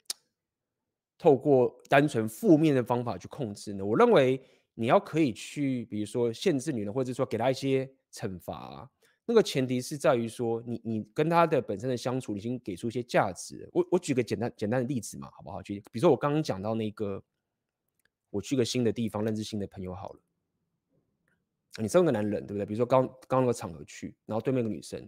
[1.19, 3.83] 透过单纯负面的方法去控制呢？
[3.83, 4.39] 我认为
[4.75, 8.93] 你要可以去，比如说限制女人，或者说给她一些惩罚。
[9.29, 13.69] 那个前提是在于说，你你跟他的本身的相处已经给出一些价值。
[13.73, 15.61] 我我举个简单简单的例子嘛，好不好？
[15.61, 17.23] 就比如说我刚刚讲到那个，
[18.31, 20.21] 我去个新的地方认识新的朋友好了。
[21.79, 22.65] 你身为个男人，对不对？
[22.65, 24.99] 比如说刚刚那个场合去，然后对面个女生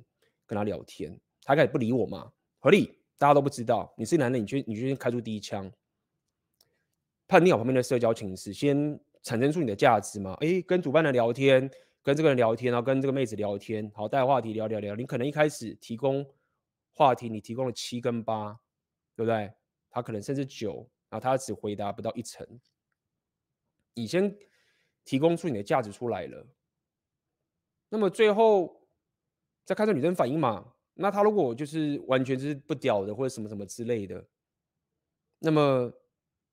[0.46, 2.98] 跟她聊天，她开始不理我嘛，合理？
[3.16, 5.70] 大家都不知道，你是男人，你去你去先开出第一枪。
[7.26, 10.34] 判定好旁边的社交情势，先产生出你的价值嘛？
[10.40, 11.70] 诶，跟主办人聊天，
[12.08, 14.96] 跟这个人聊天，然后跟这个妹子聊天，好带话题聊聊聊。
[14.96, 16.26] 你可能一开始提供
[16.94, 18.58] 话题，你提供了七跟八，
[19.14, 19.52] 对不对？
[19.90, 22.46] 他可能甚至九，然后他只回答不到一成。
[23.92, 24.34] 你先
[25.04, 26.46] 提供出你的价值出来了，
[27.90, 28.88] 那么最后
[29.66, 30.72] 再看这女生反应嘛？
[30.94, 34.26] 那他如果就是完全是不屌的，或者什么什么之类的，
[35.40, 35.92] 那么。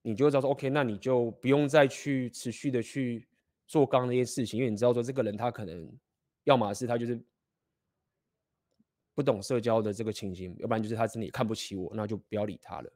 [0.07, 3.27] 你就会知道说，OK，那你就不用再去持续的去
[3.67, 5.91] 做刚那些事情，因为你知道说这个人他可能，
[6.43, 7.19] 要么是他就是
[9.13, 12.93] 不懂社交的这个情形，要不然就是他真的也看不起我，那就不要理他了，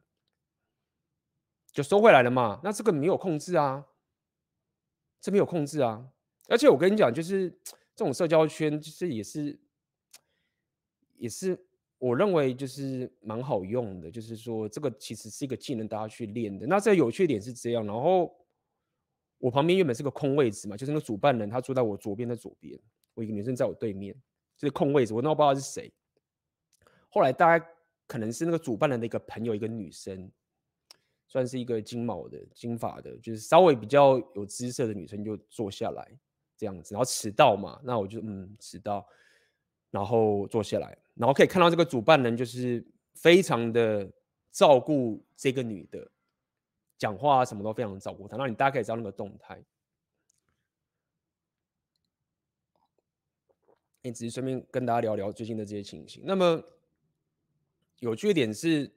[1.72, 2.60] 就收回来了嘛。
[2.62, 3.86] 那这个没有控制啊，
[5.20, 6.10] 这没有控制啊。
[6.48, 7.50] 而且我跟你讲，就是
[7.94, 9.60] 这种社交圈，其实也是
[11.16, 11.66] 也是。
[11.98, 16.66] 我认为就是蛮好用的，就是说这个其实是一个技能，大家去练的。
[16.66, 18.34] 那这有趣点是这样，然后
[19.40, 22.78] 我旁边原本是个空位置嘛，就是那个主办人他坐在我左边的左边，
[23.14, 24.14] 我一个女生在我对面，
[24.56, 25.92] 就是空位置，我那不知道是谁。
[27.08, 27.66] 后来大概
[28.06, 30.30] 可能是那个主办人的一个朋友，一个女生，
[31.26, 36.08] 算是一个金毛的金发的，就是稍微比较有姿色的女生就坐下来
[36.56, 39.04] 这样子，然后迟到嘛，那我就嗯迟到。
[39.92, 42.80] 然后坐下来，然后可以看到这个主办人就是
[43.14, 44.08] 非常的
[44.52, 46.08] 照顾这个女的，
[47.00, 48.36] 讲话啊什么都非常照顾他。
[48.36, 49.58] 那你大家可以知道那个动态。
[54.02, 56.22] 你只是顺便跟大家聊聊最近的这些情形。
[56.26, 56.62] 那么
[58.00, 58.90] 有趣的点是，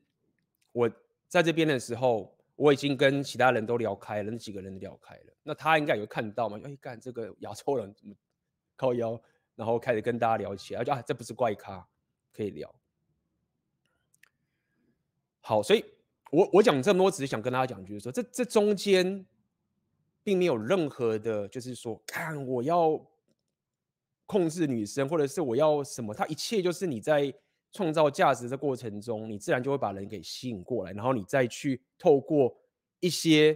[0.73, 0.91] 我
[1.29, 5.33] 在这边的时候，我已经跟其他人都聊开了，那几个人都聊开了。
[5.41, 6.59] 那他应该有看到嘛？
[6.65, 8.13] 哎，干这个亚洲人怎么
[8.75, 9.17] 靠腰？
[9.55, 11.87] 然后开始跟大家聊起来，就啊，这不是怪咖，
[12.33, 12.75] 可以聊。
[15.41, 15.85] 好，所以
[16.33, 19.23] 我我讲这么多，只是想跟大家讲，就是说，这这中间
[20.23, 22.99] 并没有任何的，就是说，看我要
[24.25, 27.31] 控制女生，或者是我要什么，它一切就是你在
[27.71, 32.51] 创造价值的过程中，你自然就会把人给吸引过来，然后你再去透过
[32.99, 33.55] 一些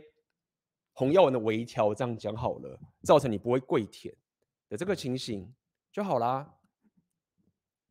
[0.94, 4.14] 红药丸的微调，这样讲好了，造成你不会跪舔
[4.70, 5.52] 的这个情形。
[5.92, 6.54] 就好啦，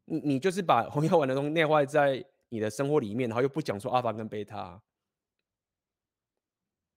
[0.04, 4.82] 你你就是把红药丸的东西内化在你的生活里面，然后又不讲说阿法跟贝塔，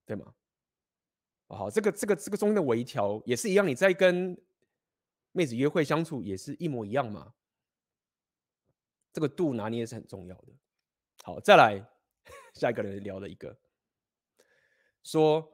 [0.06, 0.34] 对吗？
[1.48, 4.38] 好，这个这个这个中间的微调也是一样，你在跟
[5.32, 7.34] 妹子约会相处也是一模一样嘛。
[9.12, 10.54] 这个度拿捏是很重要的。
[11.24, 11.84] 好，再来
[12.54, 13.58] 下一个人聊的一个
[15.04, 15.52] 说。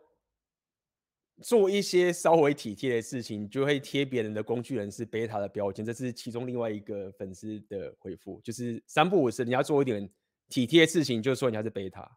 [1.41, 10.09] 做一些稍微体贴的事情，就会贴别人的工具人是贝塔的标签，这是其中另外一个粉丝的回复，就是三不五时你要做一点
[10.47, 12.09] 体贴的事情，就说人家是贝塔。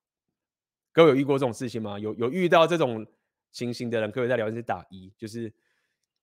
[0.92, 1.98] 各位有遇过这种事情吗？
[1.98, 3.06] 有有遇到这种
[3.50, 5.52] 情形的人，可以在聊天室打一，就是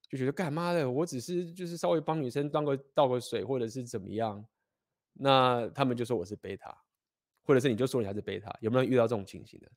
[0.10, 4.45] 就觉得干嘛的，我只是就是稍微帮女生端个倒个水，或者是怎么样，
[5.13, 6.75] 那他们就说我是贝塔，
[7.43, 9.69] 或者是你就说你还是贝塔，有没有遇到这种情形的？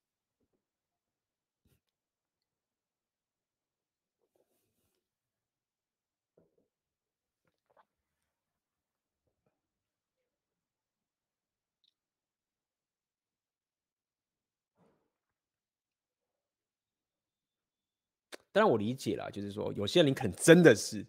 [18.59, 21.07] 当然我理解了，就是说有些人可能真的是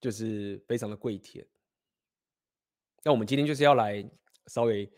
[0.00, 1.46] 就是非常的跪舔。
[3.02, 4.02] 那我们今天就是要来
[4.46, 4.90] 稍微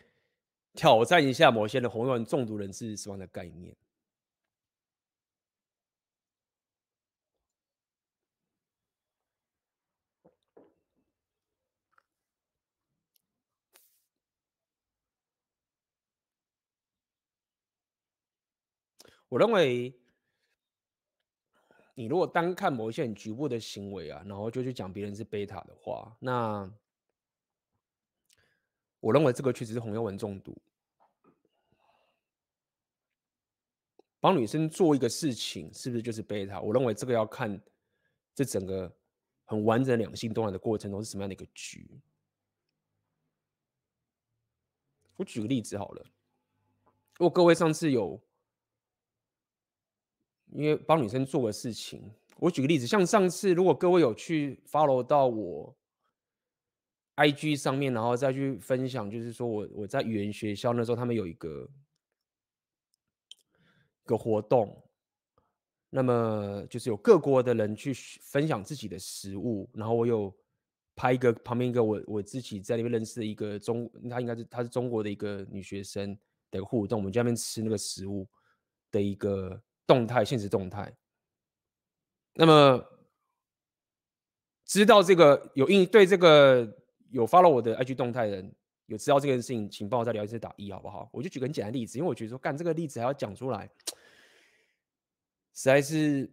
[0.74, 3.76] 挑战一下某些人红人中毒人士什么的概念。
[19.28, 19.92] 我认为。
[21.98, 26.72] 你如果单看某一些很局部的行为啊，然后就去讲别人是贝塔的话，那
[29.00, 30.56] 我认为这个确实是红药丸中毒。
[34.20, 36.60] 帮女生做一个事情，是不是就是贝塔？
[36.60, 37.60] 我认为这个要看
[38.32, 38.96] 这整个
[39.44, 42.00] 很完整的两性动态的过程中是什么样的一个局。
[45.16, 46.06] 我举个例子好了，
[47.16, 48.22] 如果各位上次有。
[50.52, 55.76] 因为帮女生做的事情，我举个例子，像上次如果各位有去 follow 到我
[57.16, 61.68] IG 上面，然后再去分享，就是说我我在语言学校那时候，他们有一个
[64.04, 64.82] 个活动，
[65.90, 70.34] 那么就是有各国的人去分享自己的食物，然后我有
[70.96, 76.16] 拍一个旁边一个我我自己在那边认识的一个中，他应该是他是中国的一个女学生
[76.50, 78.26] 的互动，我们在那边吃那个食物
[78.90, 79.62] 的一个。
[79.88, 80.94] 动态，现实动态。
[82.34, 82.84] 那么
[84.64, 86.76] 知道这个有印对这个
[87.10, 88.54] 有 follow 我的 IG 动态的人，
[88.86, 91.08] 有知道这件事情，请帮我在聊天室打一好不好？
[91.12, 93.68] 我就举个很简单的例子，因为我觉得说干这个例子还要讲出来，
[95.54, 96.30] 实在是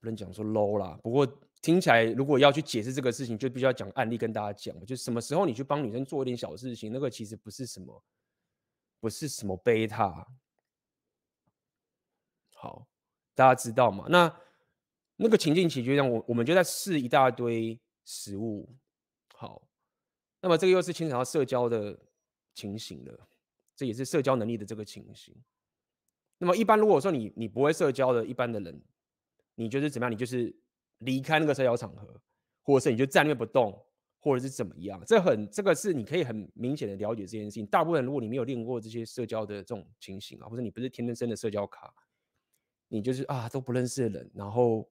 [0.00, 0.98] 不能讲说 low 啦。
[1.02, 1.26] 不过
[1.62, 4.84] 听起来，如果要去解释这个事情，就必须要讲案例跟大家讲。
[4.84, 8.04] 就什么时候你去帮女生做一点小事情，那个其实不是什么，
[9.00, 10.26] 不是什么贝塔。
[12.62, 12.86] 好，
[13.34, 14.06] 大家知道吗？
[14.08, 14.32] 那
[15.16, 18.72] 那个情境其实就像我，我们就在试一大堆食物。
[19.34, 19.68] 好，
[20.40, 21.98] 那么这个又是牵扯到社交的
[22.54, 23.28] 情形了，
[23.74, 25.34] 这也是社交能力的这个情形。
[26.38, 28.80] 那么一般如果说你你不会社交的一般的人，
[29.56, 30.12] 你就是怎么样？
[30.12, 30.54] 你就是
[30.98, 32.20] 离开那个社交场合，
[32.62, 33.76] 或者是你就站那边不动，
[34.20, 35.02] 或者是怎么样？
[35.04, 37.66] 这很这个是你可以很明显的了解这件事情。
[37.66, 41.92] 大部分如果你没有练过这些社交的这种情形啊，或者你不是天生的社交卡。
[42.92, 44.86] 你就是啊，都不认识的人，然后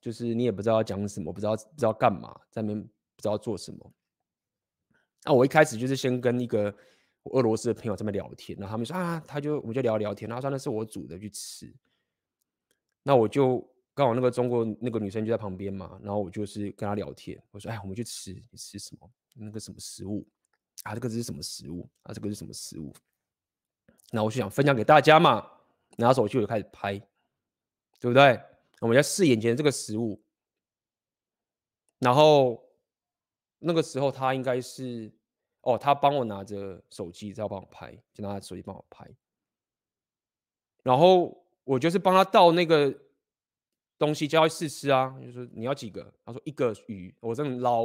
[0.00, 3.92] 就是你也不知道要讲什么，不知道不知道干嘛，在那边不知道做什么。
[5.22, 6.76] 那我一开始就是先跟一个
[7.30, 11.72] 俄罗斯的朋友在那边聊天，然后他们说啊，他就我们就聊聊天，然后说那是我煮的，去吃。
[13.04, 13.60] 那我就
[13.94, 19.08] 刚好那个中国那个女生就在旁边嘛，然后我就是跟她聊天，我说哎，我们去吃，你吃什么？
[19.36, 20.26] 那个什么食物？
[20.82, 21.88] 啊，这个是什么食物？
[22.02, 22.92] 啊，这个是什么食物？
[24.10, 25.53] 那我就想分享给大家嘛。
[25.96, 26.98] 拿手机我就开始拍，
[28.00, 28.40] 对不对？
[28.80, 30.20] 我们在试眼前的这个食物，
[32.00, 32.62] 然后
[33.58, 35.10] 那个时候他应该是
[35.62, 39.08] 哦，他帮我拿着手机在帮我拍，就拿着手机帮我拍。
[40.82, 42.94] 然后我就是帮他倒那个
[43.96, 46.12] 东西，叫他试吃啊，就说你要几个？
[46.26, 47.84] 他说一个鱼，我这么捞，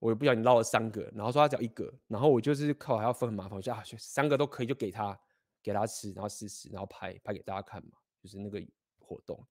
[0.00, 5.16] 我也不晓得你捞了三个，然后说他只要一个，然后我就是靠还要分很麻烦，我说啊，三个都可以就给他。
[5.64, 8.62] 给他吃，然后试试，然后拍拍给大家看嘛，就是那个
[8.98, 9.44] 活动。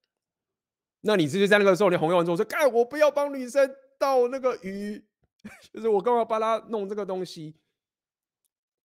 [1.02, 5.04] 那你是不是在那个时候，你红药丸中说：“干，我不要帮女生倒那个鱼，
[5.73, 7.58] 就是我刚刚帮她弄这个东西，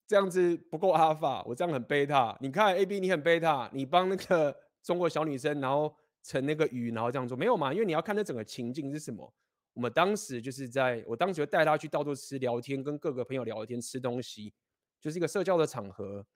[0.06, 2.36] 这样子不够阿法，我这样很贝塔。
[2.40, 7.72] 你看 A B，你很贝塔，你帮那个 中国小女生，然后盛那个鱼，然后这样做没有嘛？
[7.72, 9.32] 因为你要看那整个情境是什么。
[9.74, 14.52] 我们当时就是在我当时就带她去到处吃，聊天，跟各个朋友聊天，吃东西，
[15.00, 16.26] 就是一个社交的场合。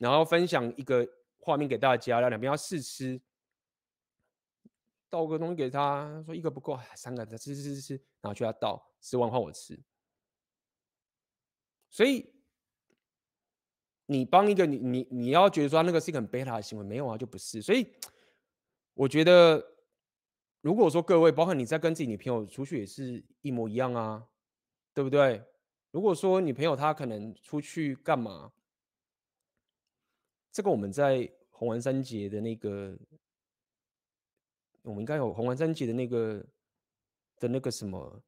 [0.00, 1.06] 然后分享一个
[1.38, 3.20] 画面给大家，让两边要试吃，
[5.10, 9.78] 倒个东西给他，说一个不够，三个，他吃吃吃吃，然后去他倒，吃完换我吃。
[11.90, 12.32] 所以
[14.06, 17.60] 你帮一个你你你要觉得说那个是一个很贝塔的行为，没有啊，就不是。
[17.60, 17.86] 所以
[18.94, 19.62] 我觉得，
[20.62, 24.26] 如果说各位，包括你在跟自己女朋友出去也是一模一样啊，
[24.94, 25.44] 对不对？
[25.90, 28.50] 如果说女朋友她可能出去干嘛？
[30.52, 32.98] 这个我们在红丸三杰的那个，
[34.82, 36.44] 我们应该有红丸三杰的那个
[37.38, 38.22] 的那个什么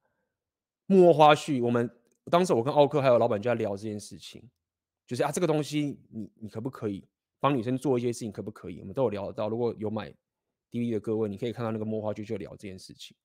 [0.87, 1.63] 幕后花絮。
[1.63, 1.91] 我们
[2.27, 4.43] 当时我跟奥克还有老板就在聊这件事情，
[5.07, 7.05] 就是啊，这个东西你你可不可以
[7.41, 8.79] 帮女生做一些事情，可不可以？
[8.81, 10.15] 我们都有聊到，如果有买
[10.71, 13.17] DVD 的各位，你可以看到那个幕后花絮，就聊这件事情。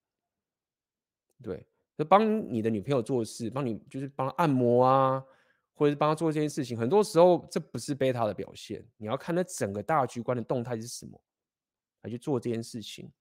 [1.43, 1.63] 对，
[1.95, 5.23] 就帮你的女朋友做事，帮你就是帮按摩啊。
[5.77, 8.83] 或者是帮他做这件事情，很多时候这不是贝塔的表现。
[8.97, 11.21] 你要看那整个大局观的动态是什么，
[12.01, 13.11] 来去做这件事情。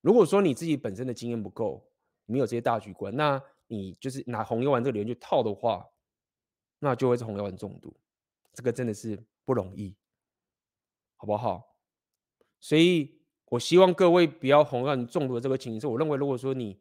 [0.00, 1.84] 如果说你自己本身的经验不够，
[2.24, 5.84] 没有这些大局观，那你就是拿红药丸这个理论去套的话，
[6.78, 7.92] 那就会是红药丸中毒。
[8.54, 9.96] 这个真的是不容易，
[11.16, 11.76] 好不好？
[12.60, 15.90] 所以我希望各位不要红药丸中毒的这个情形。
[15.90, 16.80] 我认为，如果说你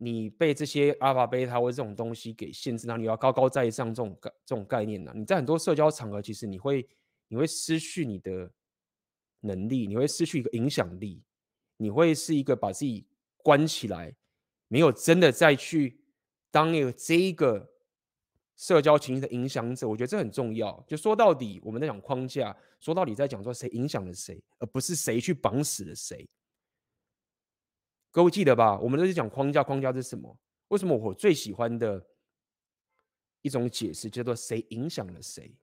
[0.00, 5.12] 你被这些阿法、贝塔或者这种东西给限制，那你要高高在上这种概这种概念呢？
[5.14, 6.86] 你在很多社交场合，其实你会
[7.26, 8.50] 你会失去你的
[9.40, 11.22] 能力，你会失去一个影响力，
[11.76, 13.06] 你会是一个把自己
[13.38, 14.14] 关起来，
[14.68, 16.00] 没有真的再去
[16.50, 17.68] 当一个这一个
[18.56, 19.88] 社交情绪的影响者。
[19.88, 20.84] 我觉得这很重要。
[20.86, 26.28] 就说到底，我们在讲框架，说到底在讲说谁影响了谁，而不是谁去绑死了谁。
[28.18, 28.76] 各位记得吧？
[28.80, 30.36] 我们都是讲框架，框架是什么？
[30.70, 32.04] 为什么我最喜欢的
[33.42, 35.56] 一种解释叫做“谁影响了谁”，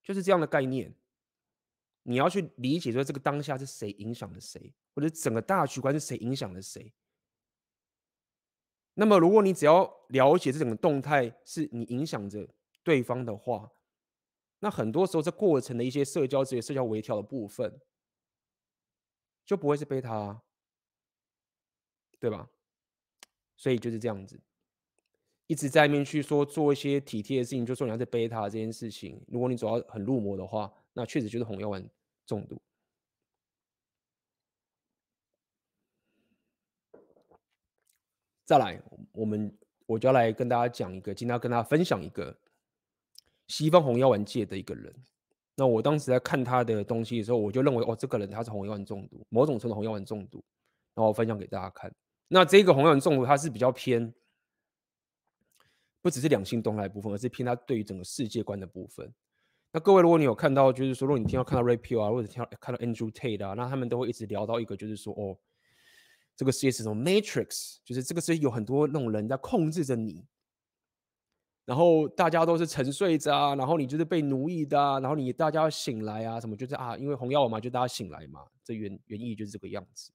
[0.00, 0.94] 就是这样的概念。
[2.04, 6.94] 你要去理解说这个当下是谁影响了谁，或者整个大局观是谁影响了谁。
[8.94, 12.48] 那么，如果你只要了解这整个动态是你影响着
[12.84, 13.68] 对方的话，
[14.60, 17.80] 那很多时候这过程的一些社交这些社交微调的部分
[19.44, 20.40] 就不会是被他。
[22.20, 22.48] 对吧？
[23.56, 24.40] 所以就是这样子，
[25.46, 29.20] 一直在面去说做一些体贴的事情，就说你要在贝塔这件事情。
[29.26, 31.84] 如果你走到很入魔的话，那确实就是红药丸
[32.26, 32.60] 中毒。
[38.44, 38.80] 再来，
[39.12, 42.38] 我们我就要来跟大家讲一个，今天要跟大家分享一个
[43.48, 44.94] 西方红药丸界的一个人。
[45.56, 50.42] 那我当时在看他的东西的时候，我就认为哦，这个人他是红药丸中毒，某种程度红药丸中毒，
[50.94, 51.92] 然后分享给大家看。
[52.28, 54.14] 那这个红药丸中毒，它是比较偏，
[56.00, 59.12] 不只是两性动态部分，而是偏它对于整个世界观的部分。
[59.72, 65.38] 那各位，如果你有看到，就是说，如果你听到看到 Red Pill 啊，或者听到看到 Andrew Tate 啊，那他们都会一直聊到一个，就是说，哦，
[66.36, 70.26] 这个世界是什么 Matrix，就是这个世界有很多那种人在控制着你，
[71.66, 80.10] 然后大家都是沉睡着啊，然后你就是被奴役的啊，然后你大家要醒来啊，什么就是啊，因为红药丸嘛，就大家醒来嘛，这原原意就是这个样子。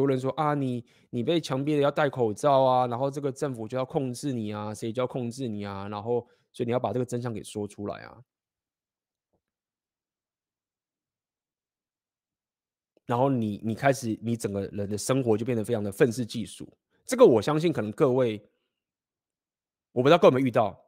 [0.00, 8.22] 有人说啊，你你被强逼的要戴口罩啊，然后这个政府就要控制你啊，谁就要控制你啊，然后所以你要把这个真相给说出来啊，
[13.06, 16.70] 然后你你开始你整个人的生活就变得非常的愤世嫉俗。
[17.06, 18.46] 这个我相信可能各位，
[19.92, 20.78] 我不知道各位有没有遇到，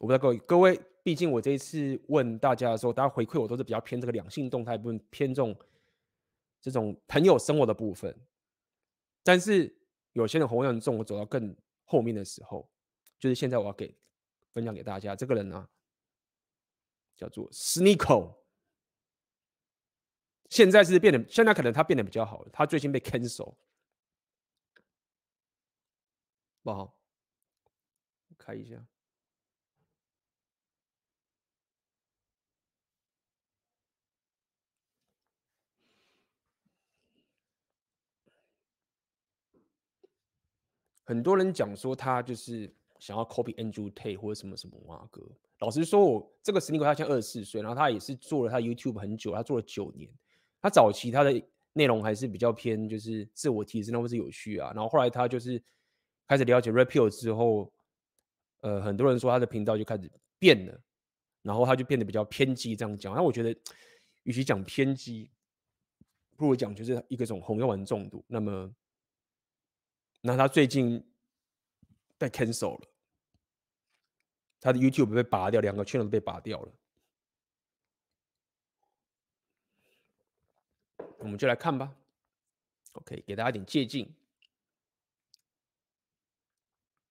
[0.00, 5.54] 我不知道各位各位，毕竟我这一次问大家的时候，大家回馈我都是比较偏这个两性动态部分，偏重。
[6.64, 8.18] 这种朋友生活的部分，
[9.22, 9.70] 但是
[10.14, 11.54] 有些人红药丸中，我走到更
[11.84, 12.66] 后面的时候，
[13.18, 13.94] 就是现在我要给
[14.50, 15.68] 分享给大家这个人呢，
[17.18, 18.34] 叫做 Sneako，
[20.48, 23.56] 现在是变得，现在可能他变得比较好，他最近被 cancel，
[26.62, 26.98] 不好，
[28.38, 28.86] 开一下。
[41.04, 45.22] 很多人讲说他就是想要 copy Andrew Tate 或者什么什么哇哥。
[45.60, 50.10] 老实说，我这个 Sneako 他现在二十四岁，然后他也是做了他 YouTube 很久，他做了九年。
[50.60, 51.42] 他早期他的
[51.74, 54.72] 内容还是比较偏就是自我提升或是有趣啊。
[54.74, 55.62] 然后后来他就是
[56.26, 57.72] 开始了解 Red Pill 之后，
[58.60, 60.80] 呃，很多人说他的频道就开始变了，
[61.42, 63.14] 然后他就变得比较偏激这样讲。
[63.14, 63.54] 那我觉得，
[64.24, 65.30] 与其讲偏激，
[66.36, 68.24] 不如讲就是一个种红药丸中毒。
[68.26, 68.74] 那么。
[70.26, 71.06] 那他最近
[72.16, 72.88] 被 cancel 了，
[74.58, 76.72] 他的 YouTube 被拔掉，两个 channel 都被拔掉了。
[81.18, 81.94] 我们就来看吧
[82.92, 84.08] ，OK，给大家一点借鉴。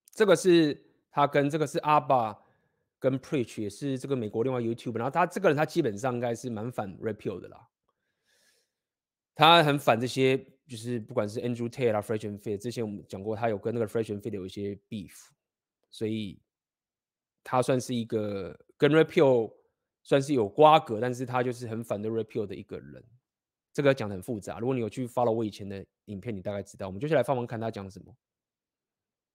[0.09, 2.43] 这个是他跟这个是阿爸
[2.97, 7.69] 跟 Preach 也是这个美国另外 YouTube，然后他这个人他基本上应该是蛮反 Repeal 的啦，
[9.35, 10.47] 他很反这些。
[10.67, 15.13] 就是不管是 Andrew Tate 啊，Fresh and Fit，之前我们讲过，他有跟那个 Fresh and Fit 有一些 beef，
[15.91, 16.41] 所以
[17.43, 19.53] 他算是一个跟 Red Pill
[20.03, 23.03] 算是有瓜葛，但是他就是很反对 Red Pill 的一个人。
[23.73, 26.85] 这个讲得很复杂，如果你有去 follow 我以前的影片，你大概知道。
[26.87, 28.15] 我们接下来放放看他讲什么。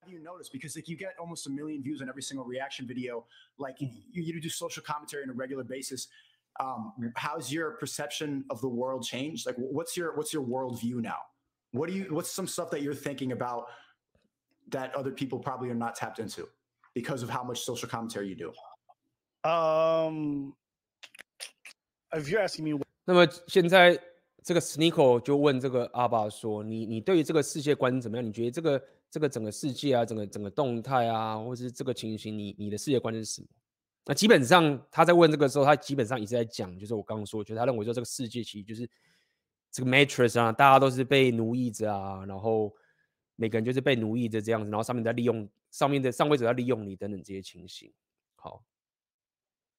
[0.06, 3.26] You notice because like you get almost a million views on every single reaction video,
[3.58, 3.90] like you,
[4.22, 6.06] you do social commentary on a regular basis.
[6.59, 9.47] Um, how's your perception of the world changed?
[9.47, 11.17] Like, what's your what's your world view now?
[11.71, 13.65] What do you what's some stuff that you're thinking about
[14.69, 16.47] that other people probably are not tapped into
[16.93, 18.53] because of how much social commentary you do?
[19.49, 20.53] Um,
[22.13, 23.99] if you're asking me, 那么现在
[24.43, 28.23] 这个 Sneako 就问这个阿爸说：“你你对于这个世界观怎么样？
[28.23, 33.47] 你觉得这个这个整个世界啊，整个整个动态啊，或是这个情形，你你的世界观是什么？”
[34.08, 38.88] 那基本上他在问这个时候，他基本上一直在讲，就是我刚刚说，就是他认为说这个世界其实就是
[39.70, 42.74] 这个 Matrix 啊，大家都是被奴役着啊，然后
[43.36, 47.92] 每个人就是被奴役着这样子，然后上面在利用上面的上位者在利用你等等这些情形。
[48.36, 48.64] 好，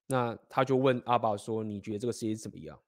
[0.05, 2.79] 那他就问阿宝说：“你觉得这个世界是怎么样？”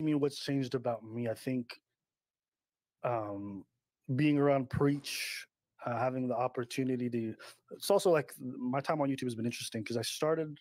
[0.00, 1.30] I mean, what's changed about me?
[1.30, 1.80] I think
[3.02, 3.62] um,
[4.08, 5.44] being around preach,
[5.86, 7.34] uh, having the opportunity to.
[7.72, 10.58] It's also like my time on YouTube has been interesting because I started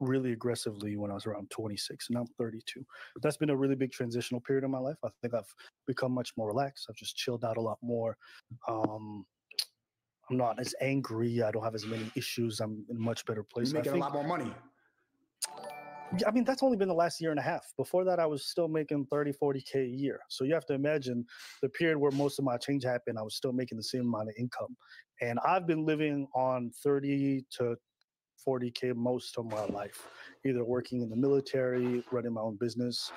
[0.00, 2.84] really aggressively when I was around 26, and I'm 32.
[3.22, 4.96] That's been a really big transitional period in my life.
[5.04, 5.52] I think I've
[5.86, 6.86] become much more relaxed.
[6.88, 8.16] I've just chilled out a lot more.
[8.68, 9.24] Um,
[10.30, 11.42] I'm not as angry.
[11.42, 12.60] I don't have as many issues.
[12.60, 13.72] I'm in a much better place.
[13.72, 14.52] You're making a lot more money.
[16.26, 17.72] I mean, that's only been the last year and a half.
[17.76, 20.20] Before that, I was still making 30, 40K a year.
[20.28, 21.24] So you have to imagine
[21.62, 24.28] the period where most of my change happened, I was still making the same amount
[24.28, 24.76] of income.
[25.20, 27.76] And I've been living on 30 to
[28.46, 30.06] 40K most of my life,
[30.44, 33.10] either working in the military, running my own business,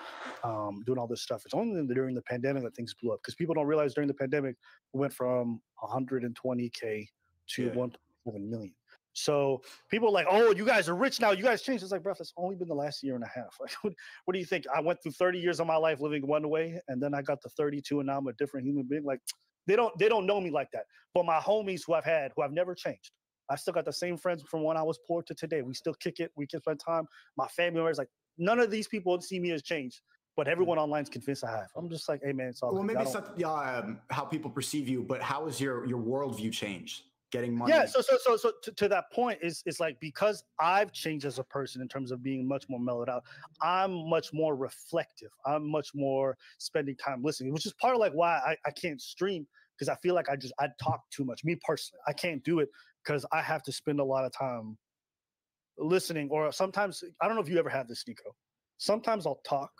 [0.43, 1.41] um, doing all this stuff.
[1.45, 4.13] It's only during the pandemic that things blew up because people don't realize during the
[4.13, 4.55] pandemic,
[4.93, 7.07] we went from 120K
[7.47, 7.71] to yeah.
[7.71, 8.73] 1.7 million.
[9.15, 11.31] So people are like, oh, you guys are rich now.
[11.31, 11.83] You guys changed.
[11.83, 13.55] It's like, bro, it's only been the last year and a half.
[13.59, 13.93] Like, what,
[14.25, 14.65] what, do you think?
[14.75, 17.41] I went through 30 years of my life living one way, and then I got
[17.41, 19.03] to 32, and now I'm a different human being.
[19.03, 19.21] Like,
[19.67, 20.83] they don't they don't know me like that.
[21.13, 23.11] But my homies who I've had, who I've never changed,
[23.49, 25.61] I still got the same friends from when I was poor to today.
[25.61, 26.31] We still kick it.
[26.35, 27.05] We can spend time.
[27.37, 30.01] My family members, like, none of these people see me as changed.
[30.35, 31.69] But everyone online is convinced I have.
[31.77, 32.73] I'm just like, hey man, it's all.
[32.73, 36.51] Well, maybe it's not um, how people perceive you, but how has your your worldview
[36.51, 37.03] changed?
[37.35, 37.73] Getting money.
[37.73, 41.25] Yeah, so so so so to, to that point is is like because I've changed
[41.25, 43.23] as a person in terms of being much more mellowed out.
[43.61, 45.31] I'm much more reflective.
[45.45, 49.01] I'm much more spending time listening, which is part of like why I, I can't
[49.01, 49.45] stream
[49.77, 51.43] because I feel like I just I talk too much.
[51.43, 52.69] Me personally, I can't do it
[53.03, 54.77] because I have to spend a lot of time
[55.77, 56.29] listening.
[56.31, 58.35] Or sometimes I don't know if you ever have this, Nico.
[58.77, 59.71] Sometimes I'll talk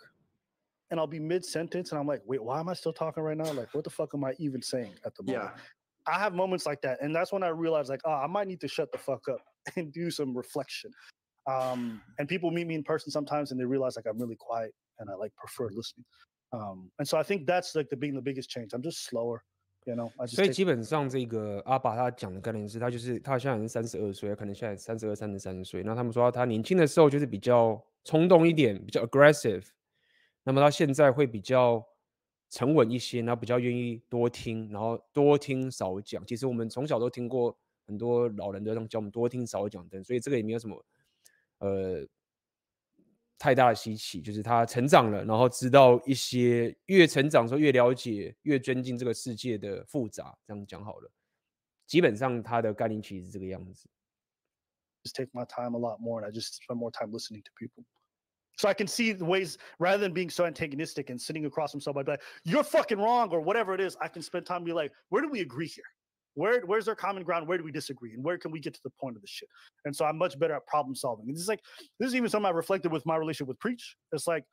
[0.90, 3.36] and I'll be mid sentence and I'm like, wait, why am I still talking right
[3.36, 3.50] now?
[3.52, 5.50] Like, what the fuck am I even saying at the moment?
[5.56, 5.62] Yeah.
[6.07, 8.59] I have moments like that, and that's when I realize like, oh, I might need
[8.61, 9.39] to shut the fuck up
[9.75, 10.89] and do some reflection.
[11.45, 14.73] Um, and people meet me in person sometimes, and they realize like I'm really quiet
[14.97, 16.05] and I like prefer listening.
[16.53, 18.73] Um, and so I think that's like the being the biggest change.
[18.73, 19.43] I'm just slower.
[19.85, 25.83] You know, I just 所以基本上这个阿爸他讲的概念是，他就是他现在是三十二岁，可能现在三十二、三十三岁。
[25.83, 29.67] 那他们说他年轻的时候就是比较冲动一点，比较 aggressive。
[30.43, 31.87] 那么他现在会比较。
[32.48, 36.24] 沉稳一些，然后比较愿意多听，然后多听少讲。
[36.26, 40.86] 其实我们从小都听过很多老人都这样教我们多听少讲的，所以这个也没有什么
[41.58, 42.06] 呃
[43.38, 44.20] 太大的稀奇。
[44.22, 50.36] 就是他成长了，然后知道一些越成长的时候越了解、越尊敬这个世界的复杂。
[50.46, 51.10] 这样讲好了，
[51.86, 53.88] 基本上他的概念其实是这个样子。
[55.04, 57.84] Just take my time a lot more, and I just spend more time listening to people.
[58.56, 61.80] So I can see the ways rather than being so antagonistic and sitting across from
[61.80, 64.92] somebody like, you're fucking wrong or whatever it is, I can spend time be like,
[65.10, 65.84] where do we agree here?
[66.34, 67.48] Where where's our common ground?
[67.48, 68.12] Where do we disagree?
[68.12, 69.48] And where can we get to the point of the shit?
[69.86, 71.26] And so I'm much better at problem solving.
[71.28, 71.62] And this is like
[71.98, 73.96] this is even something I reflected with my relationship with Preach.
[74.12, 74.44] It's like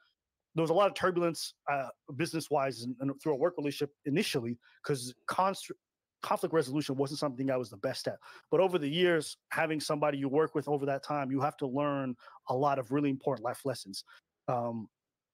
[0.56, 3.92] there was a lot of turbulence uh, business wise and, and, through a work relationship
[4.06, 5.72] initially because const-
[6.24, 8.18] conflict resolution wasn't something I was the best at.
[8.50, 11.68] But over the years, having somebody you work with over that time, you have to
[11.68, 12.16] learn
[12.50, 14.04] a lot of really important life lessons.
[14.48, 14.88] Um,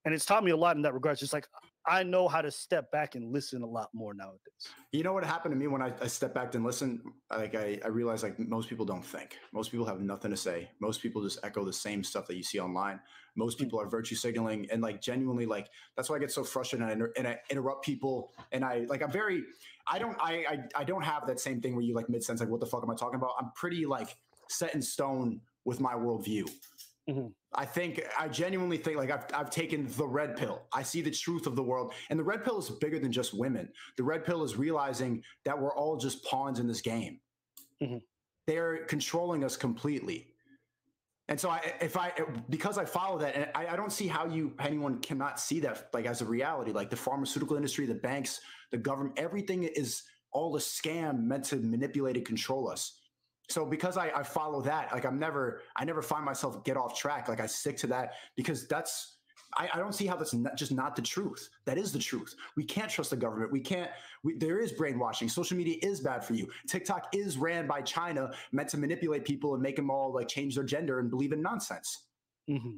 [0.05, 1.13] and it's taught me a lot in that regard.
[1.13, 1.47] It's just like
[1.85, 4.39] I know how to step back and listen a lot more nowadays.
[4.91, 7.01] You know what happened to me when I, I stepped back and listened?
[7.31, 9.37] Like I, I realized like most people don't think.
[9.53, 10.69] Most people have nothing to say.
[10.81, 12.99] Most people just echo the same stuff that you see online.
[13.35, 13.61] Most mm.
[13.61, 17.03] people are virtue signaling and like genuinely like that's why I get so frustrated and
[17.03, 19.43] I, and I interrupt people and I like I'm very
[19.87, 22.39] I don't I, I I don't have that same thing where you like mid sense
[22.39, 23.31] like what the fuck am I talking about?
[23.39, 24.17] I'm pretty like
[24.49, 26.49] set in stone with my worldview.
[27.09, 27.27] Mm-hmm.
[27.53, 30.61] I think I genuinely think like I've I've taken the red pill.
[30.71, 33.33] I see the truth of the world, and the red pill is bigger than just
[33.33, 33.69] women.
[33.97, 37.19] The red pill is realizing that we're all just pawns in this game.
[37.81, 37.97] Mm-hmm.
[38.45, 40.27] they're controlling us completely.
[41.29, 42.11] And so I, if I,
[42.49, 45.89] because I follow that, and I, I, don't see how you, anyone cannot see that
[45.93, 48.41] like as a reality, like the pharmaceutical industry, the banks,
[48.71, 52.98] the government, everything is all a scam meant to manipulate and control us.
[53.49, 56.97] So because I, I follow that, like I'm never, I never find myself get off
[56.97, 57.27] track.
[57.27, 59.15] Like I stick to that because that's,
[59.57, 61.49] I, I don't see how that's not, just not the truth.
[61.65, 62.35] That is the truth.
[62.55, 63.51] We can't trust the government.
[63.51, 63.89] We can't.
[64.23, 65.27] We, there is brainwashing.
[65.27, 66.47] Social media is bad for you.
[66.67, 70.53] TikTok is ran by China, meant to manipulate people and make them all like change
[70.53, 72.05] their gender and believe in nonsense.
[72.47, 72.77] Mm-hmm.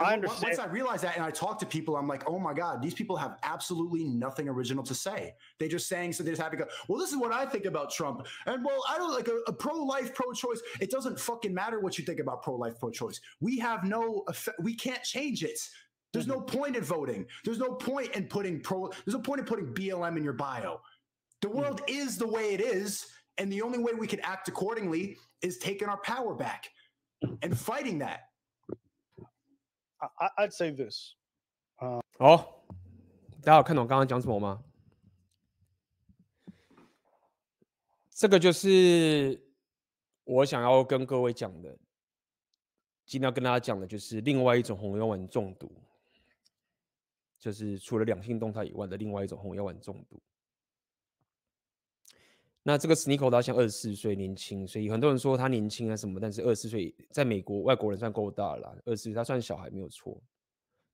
[0.00, 0.42] I understand.
[0.42, 2.94] Once I realize that and I talk to people, I'm like, oh my God, these
[2.94, 5.34] people have absolutely nothing original to say.
[5.58, 7.64] They're just saying, so they just have to go, well, this is what I think
[7.64, 8.26] about Trump.
[8.46, 10.60] And well, I don't like a, a pro life, pro choice.
[10.80, 13.20] It doesn't fucking matter what you think about pro life, pro choice.
[13.40, 14.58] We have no effect.
[14.60, 15.58] We can't change it.
[16.12, 16.58] There's no mm-hmm.
[16.58, 17.26] point in voting.
[17.44, 20.80] There's no point in putting pro, there's no point in putting BLM in your bio.
[21.40, 21.54] The mm.
[21.54, 22.00] world mm-hmm.
[22.00, 23.06] is the way it is.
[23.38, 26.68] And the only way we can act accordingly is taking our power back
[27.42, 28.20] and fighting that.
[30.16, 31.14] I, I'd say this.
[32.18, 32.64] 好，
[33.42, 34.62] 大家有看懂刚刚讲什么吗？
[38.10, 39.42] 这个就是
[40.24, 41.76] 我想要跟各位讲的。
[43.04, 45.70] 今天要跟大家讲的就是另外一种红药丸中毒，
[47.38, 50.18] 就是除了两性动态以外的另外一种红药丸中毒。
[52.66, 60.18] 那这个 Sneako 他像二十四岁年轻，所以很多人说他年轻啊什么，但是二十四岁在美国外国人算够大了，二十四岁他算小孩没有错。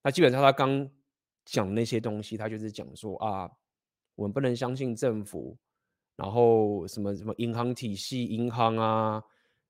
[0.03, 0.91] 那基本上他刚
[1.45, 3.49] 讲那些东西，他就是讲说啊，
[4.16, 5.57] 我们不能相信政府，
[6.16, 9.23] 然后什么什么银行体系、银行啊，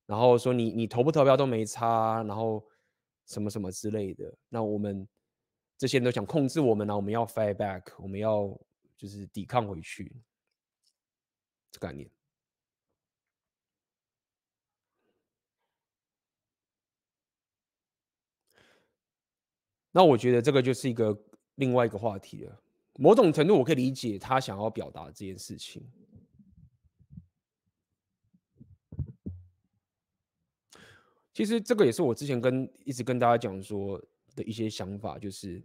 [0.07, 2.67] 然后说你你投不投票都没差，然后
[3.27, 4.33] 什么什么之类的。
[4.49, 5.07] 那我们
[5.77, 8.59] 这些人都想控制我们呢，我们要 fight back，我们要
[8.97, 10.11] 就是抵抗回去。
[11.71, 12.11] 这概念，
[19.93, 21.17] 那我觉得这个就是一个
[21.55, 22.63] 另外一个话题了。
[22.95, 25.89] 某种程度，我可以理解他想要表达这件事情。
[31.33, 33.99] 其实这个也是我之前跟一直跟大家讲说
[34.35, 35.63] 的一些想法，就是。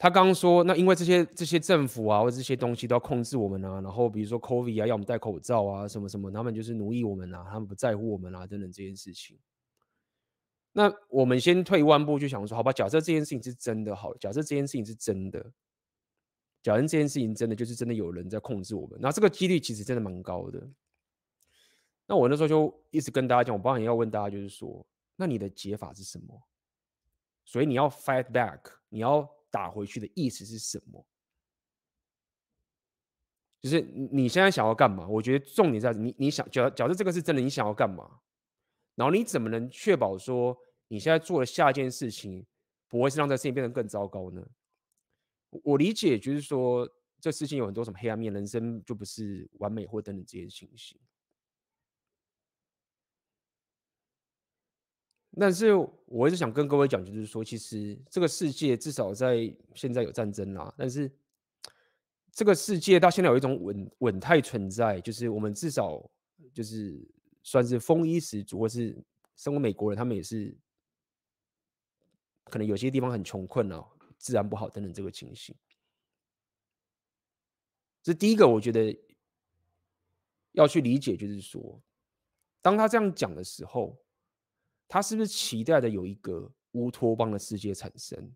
[0.00, 9.36] 他刚刚说，那因为这些这些政府啊，或者这些东西都要控制我们啊，然后比如说 COVID 啊，要我们戴口罩啊，什么什么，他们就是奴役我们啊，他们不在乎我们啊，等等这件事情。
[10.70, 15.44] 那我们先退一万步，就想说，好吧，假设这件事情是真的，好，假设这件事情是真的，
[16.62, 20.64] 假设这件事情真的就是真的有人在控制我们，那这个几率其实真的蛮高的。
[22.06, 24.86] 那我那时候就一直跟大家讲，我当然要问大家，就是说，
[25.16, 26.40] 那你的解法是什么？
[27.44, 29.28] 所以你要 fight back，你要。
[29.50, 31.06] 打回去的意思是什么？
[33.60, 35.06] 就是你现在想要干嘛？
[35.08, 38.20] 我觉得重点在你，你想假假设这个是真的，你想要干嘛？
[38.94, 40.56] 然后你怎么能确保说
[40.88, 42.46] 你现在做的下一件事情
[42.88, 44.46] 不会是让这事情变得更糟糕呢？
[45.64, 46.88] 我理解，就是说
[47.20, 51.00] 这事情有很多什么黑暗面，人生就不是完美或等等这些情形。
[55.40, 55.72] 但是
[56.06, 61.08] 我一直想跟各位讲，就是说，其实这个世界至少在现在有战争啦，但是
[62.32, 66.04] 这个世界到现在有一种稳稳态存在，就是我们至少
[66.52, 67.00] 就是
[67.44, 68.96] 算是丰衣食足，或是
[69.36, 70.52] 身为美国人，他们也是
[72.44, 73.86] 可能有些地方很穷困啊，
[74.18, 75.54] 治安不好等等这个情形。
[78.02, 78.98] 这第一个，我觉得
[80.52, 81.80] 要去理解，就是说，
[82.60, 83.96] 当他这样讲的时候。
[84.88, 88.34] 他是不是期待的有一个乌托邦的世界产生？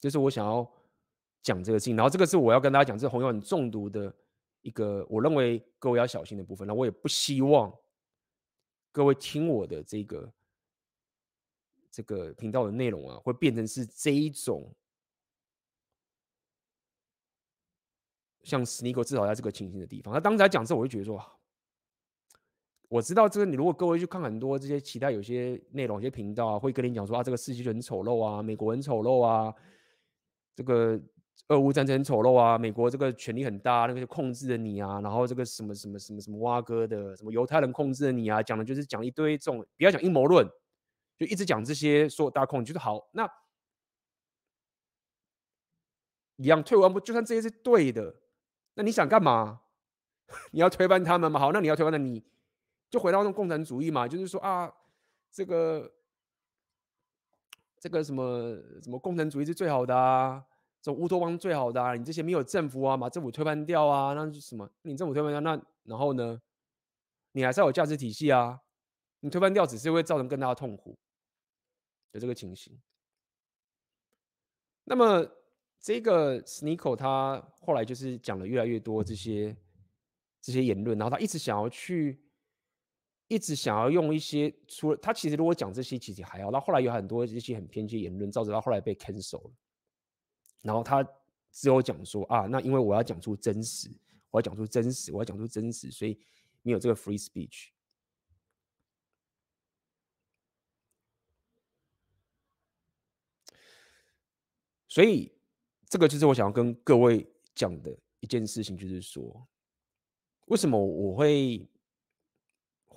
[0.00, 0.68] 这是我想要
[1.42, 1.96] 讲这个事情。
[1.96, 4.12] 然后这个是我要跟大家讲，这红药很中毒的
[4.62, 6.66] 一个，我认为各位要小心的部分。
[6.66, 7.72] 那我也不希望
[8.90, 10.32] 各位听我的这个
[11.90, 14.74] 这个频道的内容啊，会变成是这一种
[18.42, 20.12] 像 Sneako 至少在这个情形的地方。
[20.12, 21.37] 他当时在讲之后，我就觉得说。
[22.88, 29.54] 我知道这个，你如果各位去看很多这些其他有些内容、有些频道啊，会跟你讲说啊，这个世界很丑陋啊，美国很丑陋啊，
[30.56, 30.98] 这个
[31.48, 40.48] 俄乌战争很丑陋啊，美国这个权力很大，那个就控制了你啊，然后这个什么什么什么什么挖哥的，什么犹太人控制了你啊，讲的就是讲一堆这种，不要讲阴谋论，
[41.18, 43.28] 就一直讲这些说大控，就是好，那
[46.36, 48.14] 一样退完步，就算这些是对的，
[48.76, 49.60] 那你想干嘛？
[50.52, 51.38] 你要推翻他们吗？
[51.38, 52.24] 好，那你要推翻的你。
[52.90, 54.72] 就回到那种共产主义嘛，就是说啊，
[55.30, 55.92] 这个
[57.78, 60.42] 这个什么什么共产主义是最好的啊，
[60.80, 64.70] 这种乌托邦最好的啊，你这些没有政府啊，把政府推翻掉啊，那是什么？
[64.82, 66.40] 你政府推翻掉，那然后呢？
[67.32, 68.58] 你还是要有价值体系啊，
[69.20, 70.98] 你推翻掉只是会造成更大的痛苦，
[72.12, 72.80] 有这个情形。
[74.84, 75.30] 那么
[75.78, 79.54] 这个 Sneako 他后来就是讲了越来越多这些
[80.40, 82.24] 这些言论，然后他一直想要去。
[83.28, 89.52] 一直想要用一些，除了他其实如果讲这些其实还好，到后来有很多一些很偏激言论，造成他后来被 cancel 了。
[90.62, 91.06] 然后他
[91.52, 93.90] 只有讲说啊，那因为我要讲出真实，
[94.30, 96.18] 我要讲出真实，我要讲出真实，所以
[96.62, 97.68] 你有这个 free speech。
[104.88, 105.30] 所以
[105.86, 109.46] 这个就是我想要跟各位讲的一件事情，就是说，
[110.46, 111.68] 为什么我会。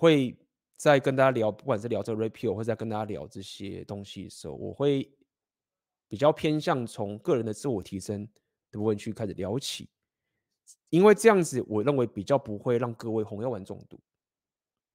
[0.02, 0.36] 会
[0.76, 5.08] 在跟大家聊，不管是聊这个 repeal，或者在跟大家聊这些东西的时候，我会
[6.08, 8.28] 比较偏向从个人的自我提升
[8.72, 9.88] 的部分去开始聊起，
[10.90, 14.00] 因为这样子我认为比较不会让各位红药丸中毒，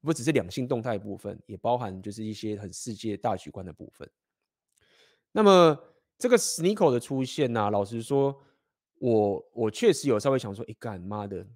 [0.01, 4.09] 不只是两性动态部分，也包含就是一些很世界大局观的部分。
[5.31, 5.79] 那么
[6.17, 8.37] 这个 Sneako 的出现呢、啊，老实说，
[8.99, 11.47] 我我确实有稍微想说，哎干妈的，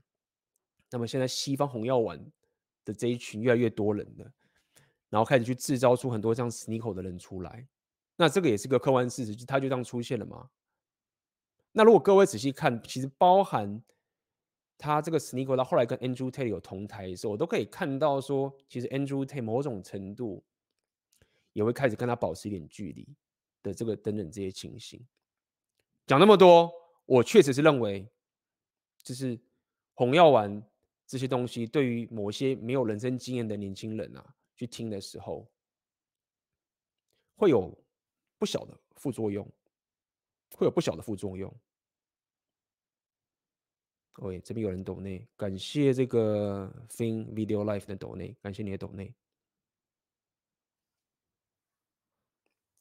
[0.89, 2.31] 那么现在西方红药丸。
[2.83, 4.31] 的这一群越来越多人了，
[5.09, 7.67] 然后开始去制造出很多像 Sneako 的人出来，
[8.15, 10.49] 那这个也是个客观事实，就他就这样出现了嘛。
[11.71, 13.81] 那如果各位仔细看，其实包含
[14.77, 20.43] 他这个 Sneako 到后来跟 Andrew Tate 有同台的时候，我都可以看到说，其实 Andrew Tate 某种程度
[21.53, 23.07] 也会开始跟他保持一点距离
[23.61, 25.05] 的这个等等这些情形。
[26.07, 26.71] 讲那么多，
[27.05, 28.09] 我确实是认为，
[29.03, 29.39] 就是
[29.93, 30.63] 红药丸。
[31.11, 35.45] 这些东西对于某些没有人生经验的年轻人啊，去听的时候，
[37.35, 37.77] 会有
[38.37, 39.45] 不小的副作用，
[40.55, 41.53] 会有不小的副作用。
[44.19, 49.13] 喂，这边有人抖内，感谢这个 Fin Video Life 的抖内，感谢你的抖内。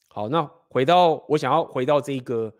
[0.07, 2.55] 好，那回到我想要回到这个。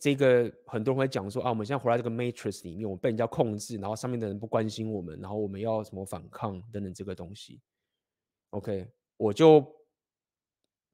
[0.00, 7.60] 这个很多人会讲说啊，我们现在活在这个 matrix 里面，我被人家控制，然后上面的人不关心我们，然后我们要什么反抗等等这个东西。
[8.48, 9.62] OK，我就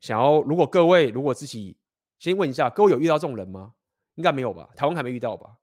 [0.01, 1.79] 想要，如果各位如果自己
[2.19, 3.75] 先问一下，各位有遇到这种人吗？
[4.17, 4.69] 应该没有吧？
[4.75, 5.57] 台湾还没遇到吧？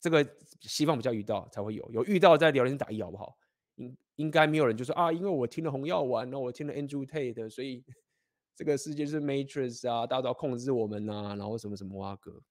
[0.00, 0.28] 这个
[0.62, 3.38] 西方比较遇到才会有，有遇到在聊天打一好不好？
[3.76, 7.84] 应应该没有人就说啊，因为我听了红药丸，然后我听了 Andrew Tate，所以
[8.56, 12.42] 这个世界是 matrix 啊，大家都要控制我们啊，然后什么什么啊哥。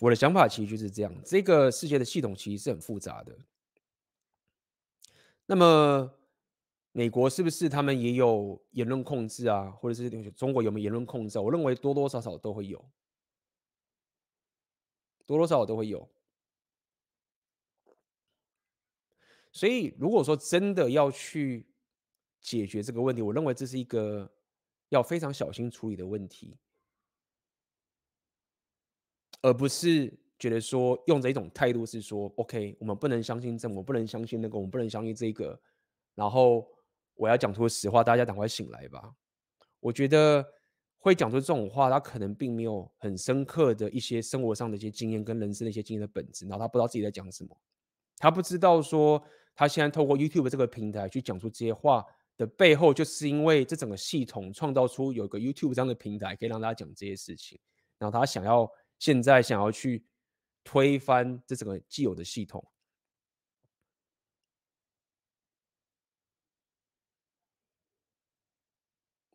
[0.00, 3.36] 我的想法其实就是这样，这个世界的系统其实是很复杂的。
[5.46, 6.12] 那么，
[6.92, 9.70] 美国是不是他们也有言论控制啊？
[9.70, 11.38] 或者是中国有没有言论控制？
[11.38, 12.78] 我认为多多少少都会有，
[15.26, 16.08] 多多少少都会有。
[19.52, 21.66] 所以，如果说真的要去
[22.40, 24.28] 解决这个问题，我认为这是一个
[24.88, 26.58] 要非常小心处理的问题。
[29.44, 35.60] 而不是觉得说用着一种态度是说，OK，我们不能相信这，我不能相信那个，我们不能相信这个，
[36.14, 36.66] 然后
[37.14, 39.14] 我要讲出实话，大家赶快醒来吧。
[39.80, 40.42] 我觉得
[40.98, 47.54] 会讲出这种话，他可能并没有很深刻的一些生活上的一些经验跟人生的一些经验的本质，然后他不知道自己在讲什么，
[48.16, 49.22] 他不知道说
[49.54, 52.02] 他现在透过 YouTube 这个平台去讲出这些话
[52.38, 57.60] 的背后，就是因为这整个系统创造出有个 YouTube 这样的平台，可以让大家讲这些事情，
[57.98, 58.66] 然后他想要。
[58.98, 60.04] 现在想要去
[60.62, 62.66] 推翻这整个既有的系统，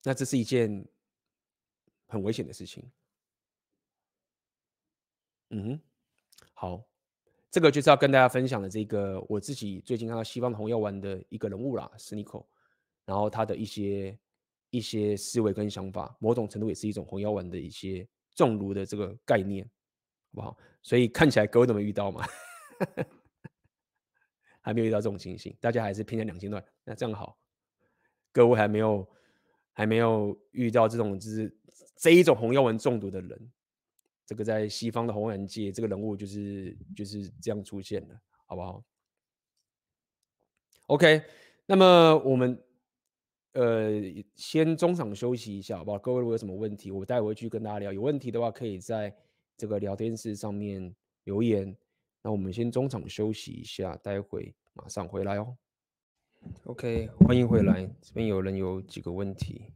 [0.04, 0.84] 那这是一件
[2.08, 2.90] 很危险的事情。
[5.50, 5.82] 嗯哼，
[6.54, 6.84] 好，
[7.52, 12.46] 这个就是要跟大家分享的这个我自己最近看到西方的红药丸的一个人物啦，Sneako，
[13.06, 14.18] 然后他的一些
[14.72, 18.08] 一些思维跟想法，某种程度也是一种红药丸的一些。
[18.36, 19.72] 中毒的这个概念，好
[20.34, 20.58] 不好？
[20.82, 22.26] 所以看起来各位都没遇到嘛？
[24.62, 26.64] 还没有遇到这种情形，大家还是偏向两千段。
[26.84, 27.38] 那这样好，
[28.32, 29.10] 各位还没有
[29.74, 31.58] 还没有遇到这种就是
[31.96, 33.52] 这一种红药丸中毒的人，
[34.26, 38.84] 这个在西方的红药丸界，这个人物就是就是这样出现的，好不好
[40.88, 41.24] ？OK，
[41.66, 42.64] 那么我们。
[43.54, 43.92] 呃，
[44.36, 45.98] 先中场休息一下，好不好？
[45.98, 47.92] 各位如果有什么问题，我待会去跟大家聊。
[47.92, 49.14] 有问题的话，可以在
[49.58, 51.76] 这个聊天室上面留言。
[52.22, 55.58] 那我们先中场休息一下，待会马上回来哦。
[56.66, 57.86] OK，欢迎回来。
[58.02, 59.74] 这边有人有几个问题。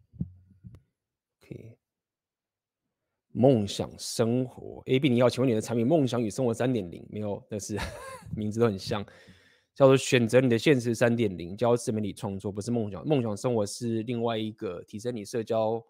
[1.41, 1.77] OK，
[3.31, 7.43] 梦想生活，AB 你好，请问你的产品“梦想与生活三点零”没有？
[7.49, 7.77] 但是
[8.35, 9.05] 名字都很像，
[9.75, 13.05] 叫做“选择你的现实三点零”，教自媒体创作，不是梦想。
[13.07, 15.83] 梦想生活是另外一个提升你社交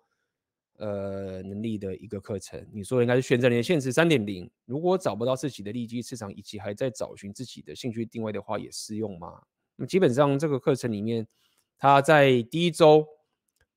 [0.77, 2.65] 呃能力的一个课程。
[2.71, 4.49] 你说应该是选择你的现实三点零。
[4.65, 9.41] 如果找不到自己的利基市场，以及还在找寻自己的兴趣定位的话，也适用吗？
[9.75, 11.27] 那基本上这个课程里面，
[11.77, 13.05] 它在第一周，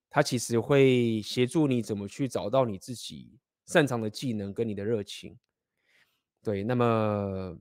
[0.08, 5.36] 它其实会协助你怎么去找到你自己擅长的技能跟你的热情。
[6.44, 7.58] 对，那么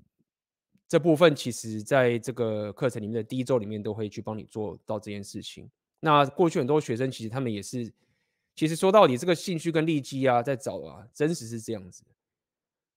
[0.87, 5.69] 这部分其实在这个课程里面的第一周里面都会去帮你做到这件事情。
[5.99, 7.91] 那过去很多学生其实他们也是，
[8.55, 12.03] 其实说到底这个兴趣跟利基啊，在找啊，真实是这样子。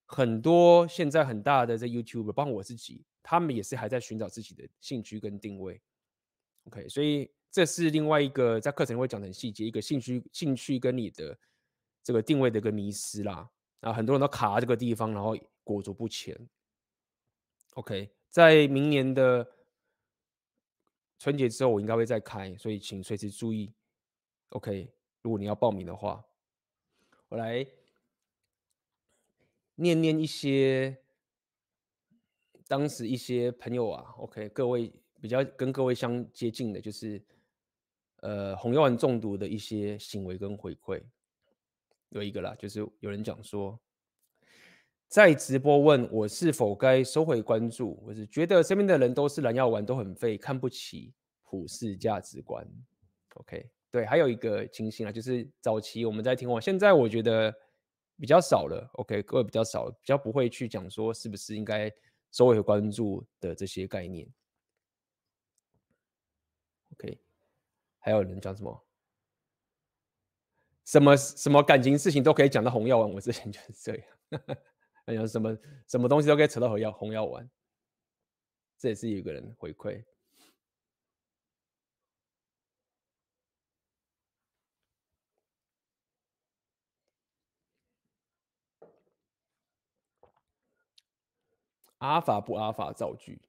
[0.05, 5.81] 很多现在很大的这 YouTuber，包括我自己，他们也是还在寻找自己的兴趣跟定位。
[6.65, 11.39] OK，所以这是另外一个在课程会讲的很细节，一个兴趣、兴趣跟你的
[12.03, 13.49] 这个定位的一个迷失啦。
[13.81, 16.37] 啊，很多人都卡在这个地方，然后裹足不前。
[17.79, 19.49] OK，在明年的
[21.17, 23.73] 春节之后，我应该会再开，所以请随时注意。
[24.49, 26.25] OK，如果你要报名的话，
[27.29, 27.67] 我来。
[29.81, 30.99] 念念一些
[32.67, 37.25] 当时一些朋友啊，OK，各位比较跟各位相接近的，就是
[38.17, 41.01] 呃红药丸中毒的一些行为跟回馈，
[42.09, 43.79] 有一个啦，就是有人讲说，
[45.09, 52.65] 在直播问我是否该收回关注，我是觉得身边的人都是蓝药丸，都很废，看不起普世价值观
[53.35, 57.53] ，OK，对，还有一个情形啊，就是早期我们在听我，现在我觉得。
[58.21, 61.89] 比较少了，OK，各位比较少，比较不会去讲说是不是应该
[62.33, 64.29] 收回关注的这些概念
[66.95, 67.17] ，OK，
[68.01, 68.85] 还有人讲什么？
[70.85, 74.07] 什么什么感情事情都可以讲到红药丸，我之前就是这样，
[75.09, 75.57] 还有什么
[75.87, 77.49] 什么东西都可以扯到红药红药丸，
[78.77, 80.05] 这也是一个人回馈。
[91.97, 93.41] 阿法不阿法造句。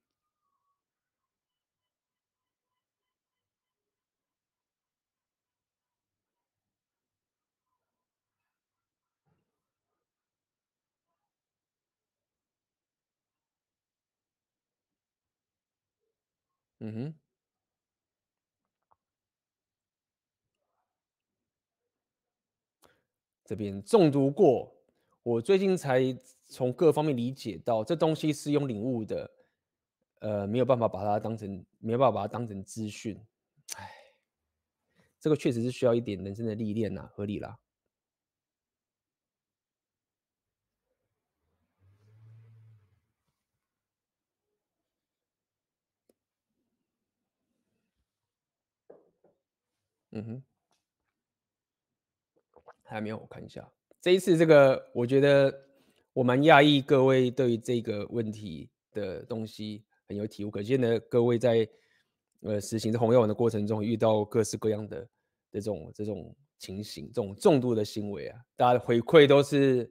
[16.80, 17.14] 嗯哼，
[23.46, 24.72] 这边中毒过，
[25.24, 26.18] 我最近才。
[26.52, 29.32] 从各方面理解到这东西是用领悟的，
[30.18, 33.24] 呃，没有办法把它当成，没有办法把它当成资讯，
[33.76, 33.88] 哎，
[35.20, 37.60] 这个确实是需要一点人生的历练呐，合理啦。
[50.12, 50.44] 嗯哼，
[52.84, 53.70] 还没有，我看一下，
[54.02, 55.66] 这一次这个，我觉得。
[56.12, 61.70] 我蛮讶异各位对于这个问题的东西很有体悟，可见呢，各位在
[62.42, 65.08] 呃实行这红药丸的过程中，遇到各式各样的
[65.52, 69.90] 这种这种情形，这种重度的行为啊，大家的回馈都是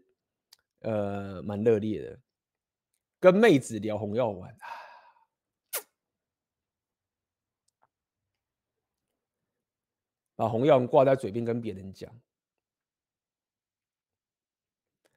[0.80, 2.20] 呃蛮热烈的。
[3.20, 4.66] 跟妹子聊红药丸啊，
[10.38, 12.16] 把红药丸挂在嘴边跟别人讲。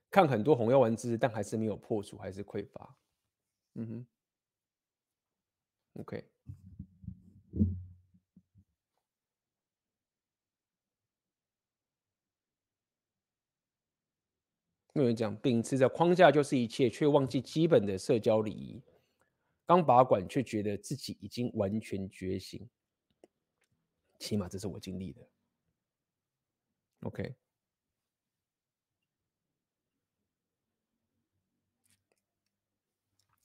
[0.10, 2.98] 看很多红药丸知识，但还是没有破除，还是匮乏。
[3.76, 4.06] 嗯哼
[6.02, 6.26] ，OK。
[14.94, 18.82] 有人讲，秉持着框架就是一切，却忘记基本的社交礼仪。
[19.68, 22.68] 刚拔管，却觉得自己已经完全觉醒。
[24.22, 25.28] 起码这是我经历的。
[27.02, 27.36] OK。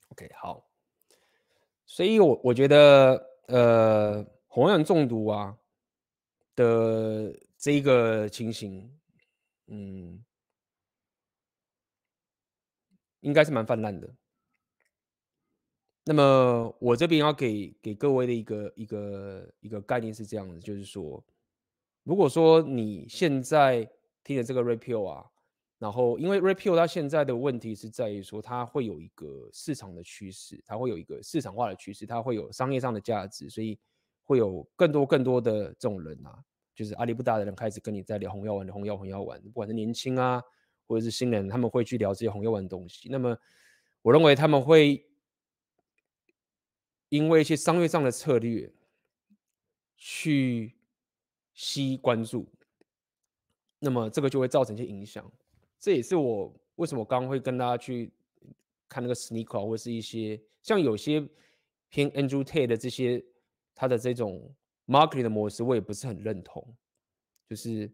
[0.08, 0.66] OK，好，
[1.84, 5.58] 所以我我觉得，呃，红眼中毒啊
[6.54, 8.98] 的这一个情形，
[9.66, 10.24] 嗯，
[13.20, 14.08] 应该是蛮泛滥的。
[16.06, 21.22] 那么我这边要给给各位的一个一个一个概念是这样子，就是说，
[22.04, 23.86] 如果说你现在
[24.24, 25.26] 听的这个 REPEL 啊。
[25.78, 33.78] 然后，因为 Red Pill 它现在的问题是在于说，它会有一个市场的趋势，它会有一个市场化的趋势，它会有商业上的价值，所以
[34.24, 36.34] 会有更多更多的这种人啊，
[36.74, 40.42] 就是阿里不达的人开始跟你在聊红药丸的红药红药丸，不管是年轻啊，
[40.88, 43.10] 或者是新人，他们会去聊这些红药丸的东西。
[43.10, 43.36] 那么，
[44.00, 45.04] 我认为他们会
[47.08, 48.72] 因为一些商业上的策略
[49.96, 50.74] 去
[51.54, 52.46] 吸关注，
[53.78, 55.30] 那么这个就会造成一些影响。
[55.78, 58.12] 这也是我为什么刚刚会跟大家去
[58.88, 61.26] 看那个 Sneaker 或是一些像有些
[61.88, 63.24] 偏 Andrew Tate 的这些
[63.74, 64.52] 他的这种
[64.86, 66.76] marketing 的模式，我也不是很认同。
[67.48, 67.90] 就是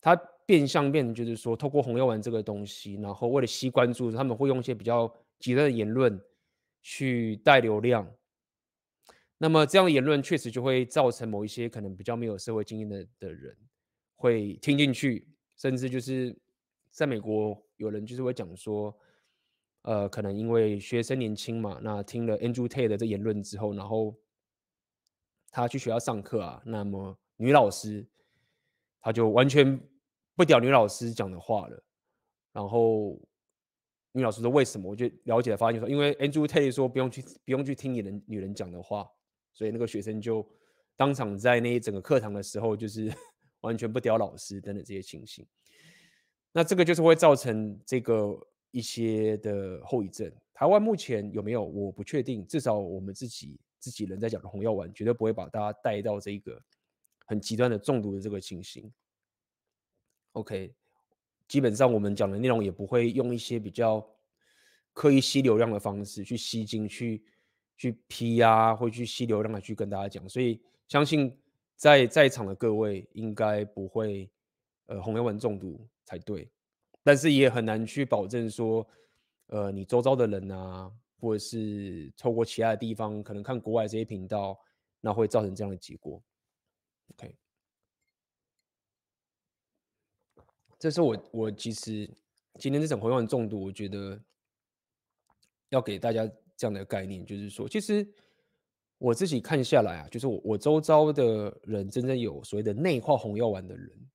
[0.00, 6.20] 他变相变就是说，透过红药丸这个东西，然后为了吸关注，他们会用一些比较极端的言论
[6.82, 8.14] 去带流量。
[9.38, 13.56] 那么这样的言论确实就会造成某一些可能比较没有社会经验的的人
[14.16, 15.26] 会听进去，
[15.56, 16.38] 甚至就是。
[16.94, 18.94] 在美国，有人就是会讲说，
[19.80, 24.14] 呃，可能因为学生年轻嘛，那听了 Andrew Tate 的这言论之后，然后
[25.50, 28.06] 他去学校上课啊，那么女老师
[29.00, 29.80] 他就完全
[30.36, 31.82] 不屌女老师讲的话了。
[32.52, 33.18] 然后
[34.12, 34.90] 女老师说为什么？
[34.90, 39.08] 我就了解了，发现说，因为 Andrew Tate 说不用去不用去听女人女人讲的话，
[39.52, 40.46] 所以那个学生就
[40.96, 43.12] 当场在那一整个课堂的时候，就是
[43.60, 45.46] 完全不屌老师等等这些情形。
[46.52, 48.38] 那这个就是会造成这个
[48.70, 50.30] 一些的后遗症。
[50.52, 51.64] 台湾目前有没有？
[51.64, 52.46] 我不确定。
[52.46, 56.62] 至少我们自己自己人在讲的红药丸，绝对不会把大家带到这个
[57.26, 58.92] 很极端的中毒的这个情形。
[60.32, 60.74] OK，
[61.52, 64.02] 基本上我们讲的内容也不会用一些比较
[64.94, 67.22] 刻意吸流量的方式去吸睛、去
[67.76, 70.26] 去 P 啊，或去吸流量来去跟大家讲。
[70.26, 71.38] 所以相信
[71.76, 74.30] 在在场的各位应该不会
[74.86, 75.86] 呃红药丸中毒。
[76.06, 76.50] 才对，
[77.02, 78.88] 但是也很难去保证说，
[79.48, 80.90] 呃，你周遭的人啊，
[81.20, 84.58] 或者是透过其他的地方，可能看国外这些频道，
[85.02, 86.22] 那会造成这样的结果。
[87.08, 87.36] OK，
[90.82, 92.10] 这是我我其实
[92.58, 94.20] 今天这场红药丸中毒，我觉得
[95.68, 98.04] 要给大家这样的概念，就是说，其实
[98.98, 104.10] 我自己看下来啊，就是我我周遭的人，真正有所谓的内化红药丸的人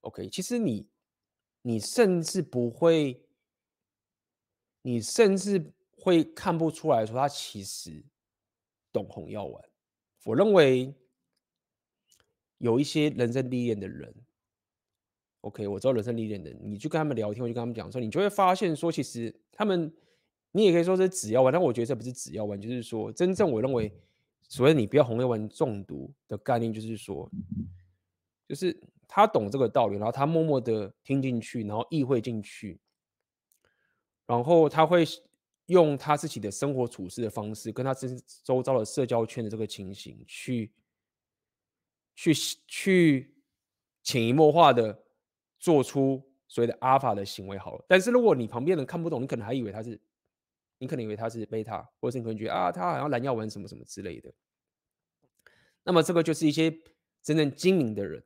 [0.00, 0.84] ，OK，其实你。
[1.62, 3.22] 你甚至不会，
[4.80, 8.02] 你甚至会看不出来说他其实
[8.90, 9.62] 懂红药丸。
[10.24, 10.94] 我认为
[12.56, 14.10] 有一些人生历练的人
[15.40, 19.92] ，OK，我知道人生历练的，你去跟他们聊天，我就跟他们讲说，你就会发现说，其实他们，
[20.52, 23.92] 你也可以说是只要玩，但我觉得这不是只要玩，就是说，真正我认为
[24.48, 27.30] 所谓你不要红药丸中毒的概念，就是说，
[28.48, 28.76] 就是。
[29.12, 32.78] 他懂这个道理，然后他默默的听进去，然后意会进去，
[34.24, 35.04] 然后他会
[35.66, 38.08] 用他自己的生活处事的方式，跟他周
[38.44, 40.70] 周遭的社交圈的这个情形，去
[42.14, 42.32] 去
[42.68, 43.34] 去
[44.04, 44.96] 潜移默化的
[45.60, 47.84] 做出所谓的阿尔法的行为好了。
[47.86, 50.00] 但是如果你旁边人看不懂，你可能还以为他是，
[50.78, 54.32] 你可能以为他是贝塔，或者是你可能觉得啊，他好像蓝药丸什么什么之类的。
[55.84, 56.76] 那么这个就是一些
[57.22, 58.20] 真正精明的人。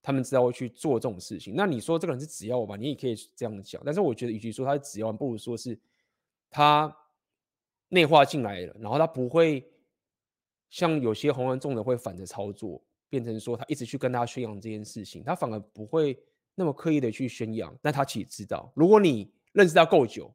[0.00, 1.54] 他们知道会去做这种事情。
[1.54, 2.76] 那你说这个人是止药丸吧？
[2.76, 3.82] 你也可以这样讲。
[3.84, 5.78] 但是我觉得，与其说他是只要，不如说是
[6.48, 6.96] 他
[7.88, 9.70] 内化进来了，然后他不会
[10.70, 15.22] 像有些红丸中的会反着操作，变成说他一直去跟大家宣扬这件事情。
[15.24, 16.18] 他反而不会
[16.58, 17.72] 那么刻意的去宣扬。
[17.80, 20.34] 但他其实知道，如果你认识他够久，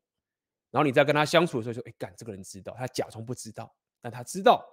[0.72, 4.66] 然后你在跟他相处的时候说：“哎，干，这个人知道。”他假装不知道，但他知道，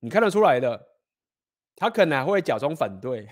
[0.00, 0.94] 你看得出来的。
[1.76, 3.28] 他可能还会假装反对。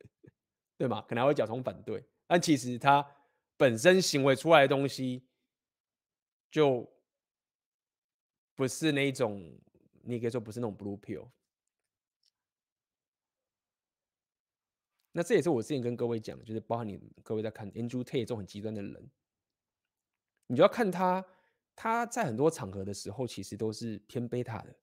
[0.76, 1.00] 对吗？
[1.08, 3.06] 可能还会假装反对，但其实他
[3.56, 5.26] 本身行为出来的东西，
[6.50, 6.90] 就
[8.54, 9.40] 不是那种，
[10.02, 11.30] 你也可以说不是那种 blue pill。
[15.16, 19.10] 那这也是我之前跟各位讲，就是包含你各位在看 Andrew Tate 这种很极端的人，
[20.46, 21.24] 你就要看他，
[21.74, 24.76] 他在很多场合的时候，其实都是偏贝塔的，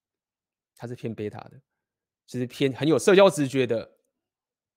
[0.75, 1.61] 他是偏贝塔的，
[2.25, 3.87] 其实偏很有社交直觉的。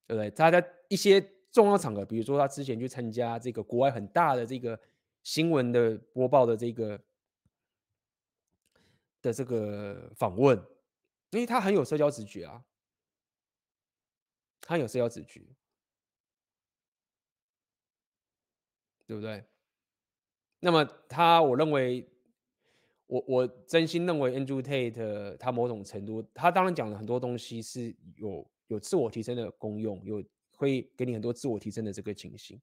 [0.09, 0.31] 对不对？
[0.31, 4.79] 他在一些重要场合，比如说他之前去参加这个国外很大的这个
[5.25, 7.01] 新闻的播报的这个
[9.21, 10.57] 的这个访问，
[11.31, 12.65] 因为他很有社交直觉啊，
[14.67, 15.41] 他有社交直觉，
[19.07, 19.45] 对不对？
[20.61, 22.07] 那么他，我认为，
[23.07, 28.47] 我我真心认为，Andrew Tate 他某种程度，他当然讲了很多东西是有。
[28.69, 30.21] 有自我提升的功用，有
[30.57, 32.61] 会给你很多自我提升的这个情形。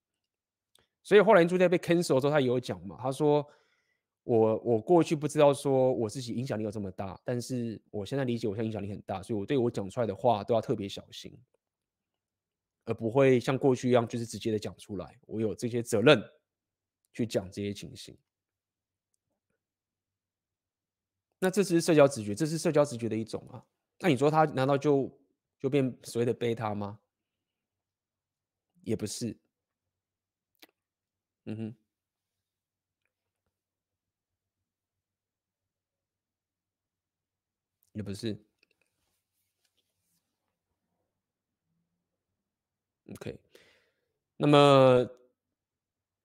[1.01, 3.47] 所以后来 Andrew Tate 被 cancel 之后，他也有讲嘛，他说
[4.24, 11.34] 我我过去不知道说我自己影响力有这么大，但是我现在理解我现在影响力很大，所以我对我讲出来的话都要特别小心，
[12.86, 15.20] 而不会像过去一样就是直接的讲出来。
[15.26, 16.22] 我有这些责任
[17.14, 18.18] 去讲这些情形。
[21.40, 23.66] 那这是社交直觉，这是社交直觉的一种啊。
[24.00, 25.12] 那你说他难道就
[25.60, 27.00] 就变所谓的贝塔吗？
[28.84, 29.38] 也不是。
[31.46, 31.76] 嗯哼。
[37.94, 38.36] 也不是
[43.12, 43.38] ，OK。
[44.38, 45.08] 那么，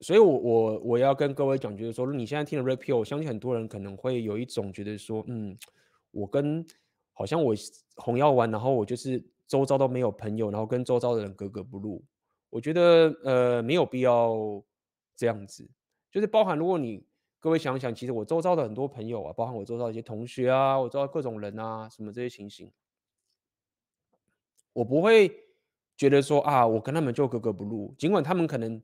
[0.01, 5.57] 所以我，我我要跟各位讲，就是说，你现在听了 Red Pill，我相信很多人可能会有一种觉得说，嗯，
[6.11, 6.65] 我跟
[7.13, 7.55] 好像我
[7.97, 12.05] 红药丸，然后我就是周遭都没有朋友，然后跟周遭的人格格不入。
[12.51, 14.63] 我觉得，呃，没有必要
[15.17, 15.69] 这样子，
[16.11, 17.07] 就是包含如果你。
[17.41, 22.73] 各位想想，其实我周遭的很多朋友啊，包含我周遭的一些同学啊，我周遭各种人啊，什么这些情形，
[24.73, 25.29] 我不会
[25.99, 27.95] 觉得说啊，我跟他们就格格不入。
[27.99, 28.81] 尽管他们可能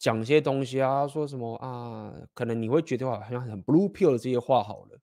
[0.00, 4.98] 讲些东西啊，说什么啊，可能你会觉得好像很 blue pill 的这些话好了，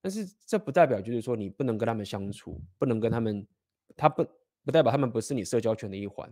[0.00, 3.44] 但是这不代表就是说你不能跟他们相处，不能跟他们，
[3.96, 4.24] 他不
[4.64, 6.28] 不代表他们不是你社交圈的一环，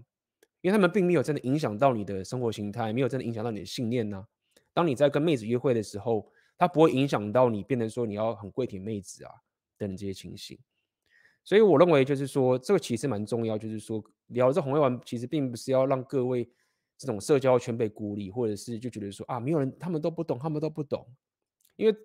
[0.60, 4.28] 因为他们并没有真的影响到你的生活形态，没有真的影响到你的信念呐、啊。
[4.72, 9.32] 当你在跟妹子约会的时候，他不会影响到你，变成说你要很跪舔妹子啊
[9.76, 10.56] 等等这些情形。
[11.48, 16.46] 所以我认为就是说，这个其实蛮重要，就是说聊这红药丸，其实并不是要让各位
[16.98, 21.10] 这种社交圈被孤立，或者是就觉得说啊，没有人，他们都不懂，他们都不懂。
[21.76, 21.96] 因为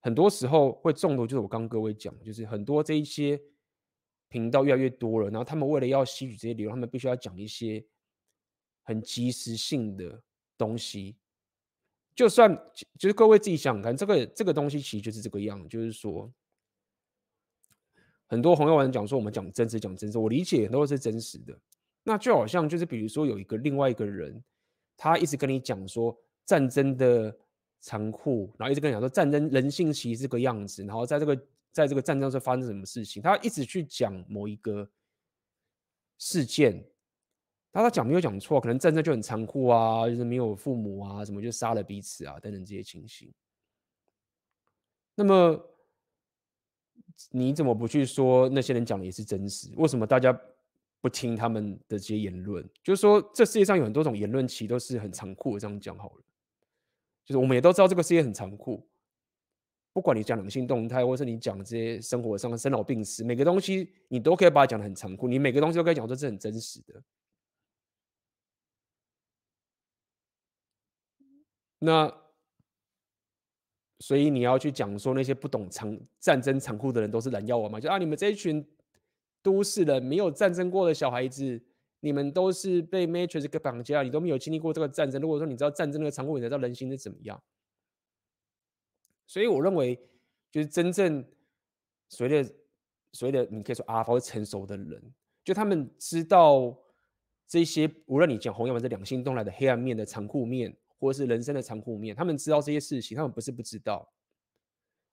[0.00, 3.40] 很多时候会中毒，就是我刚各位讲，就是很多这一些
[4.28, 7.86] 频道越来越多了，然后他们为了要吸取这些流量，他们必须要讲一些
[8.82, 10.20] 很及时性的
[10.58, 11.16] 东西。
[12.12, 12.52] 就算
[12.98, 16.28] 就是各位自己想想看，这个这个东西其实就是这个样，就是说，
[18.30, 21.52] 很多红友玩讲说我们讲真实讲真实，我理解都是真实的。
[22.04, 24.42] 那就好像就是比如说有一个另外一个人，
[24.96, 26.16] 他一直跟你讲说
[26.46, 27.36] 战争的
[27.80, 34.88] 残酷，然后一直跟你讲说战争人性其实这个样子，然后在这个在这个战争中发生什么事情，他一直去讲某一个
[36.18, 36.82] 事件。
[37.72, 43.32] 他他讲没有讲错，可能战争就很残酷啊，就是没有父母啊，什么就杀了彼此啊，等等这些情形。
[45.14, 45.69] 那么
[47.30, 49.70] 你怎么不去说那些人讲的也是真实？
[49.76, 50.32] 为什么大家
[51.00, 52.66] 不听他们的这些言论？
[52.82, 55.60] 就是说，这世界上有很多种言论，其实都是很残酷的。
[55.60, 56.22] 这样讲好了，
[57.24, 58.86] 就是我们也都知道这个世界很残酷。
[59.92, 65.26] 不管你讲两性动态，或是你讲这些生活上的生老病死，每个东西你都可以把它讲得很残酷。
[65.26, 67.02] 你每个东西都可以讲说这是很真实的。
[71.80, 72.19] 那，
[74.00, 77.78] 所以你要去讲说那些不懂残战争残酷的人都是蓝药丸吗？
[77.78, 78.66] 就啊，你们这一群
[79.42, 81.60] 都市人没有战争过的小孩子，
[82.00, 85.20] 你们都是被 Matrix 给绑架，你都没有经历过这个战争。
[85.20, 87.40] 如果说你知道战争那个残酷，你才知道人心是怎么样。
[89.26, 89.94] 所以我认为，
[90.50, 91.22] 就是真正
[92.08, 92.54] 所谓的
[93.12, 95.12] 所谓的你可以说阿尔法成熟的人，
[95.44, 96.74] 就他们知道
[97.46, 100.74] 这些，无论你讲红药丸这两性动来的黑暗面的残酷面。
[101.00, 104.12] 或者是人生的残酷面，他们知道这些事情，他们不是不知道，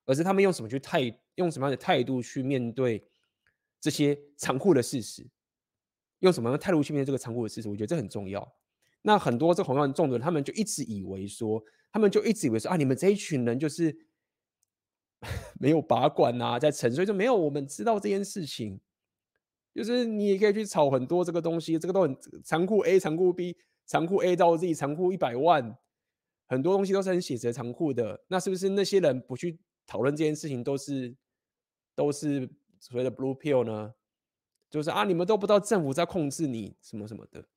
[0.06, 1.02] 而是他们用什么去态，
[1.36, 3.08] 用什么样的态度去面对
[3.80, 5.26] 这些残酷的事实，
[6.20, 8.55] 用什么样的态度去面对这个残酷的事实，我觉得这很重要。
[9.01, 13.97] 那很多这红药丸中毒的人，他们就一直以为说，他们就一直以为说啊，你们这一群人就是
[15.58, 18.78] 没有把管啊，在沉睡，就没有我们知道这件事情，
[19.74, 23.55] 就是你也可以去炒很多这个东西，这个都很残酷 A，残酷 B。
[23.88, 25.76] 残酷 A 到 Z，残酷一百万，
[26.47, 28.22] 很多东西都是很写实残酷的。
[28.28, 31.16] 那是不是那些人不去讨论这件事情，都是
[31.96, 32.47] 都是
[32.82, 33.96] 所谓的 blue pill 呢？
[34.70, 37.47] 就是啊，你们都不知道政府在控制你什么什么的。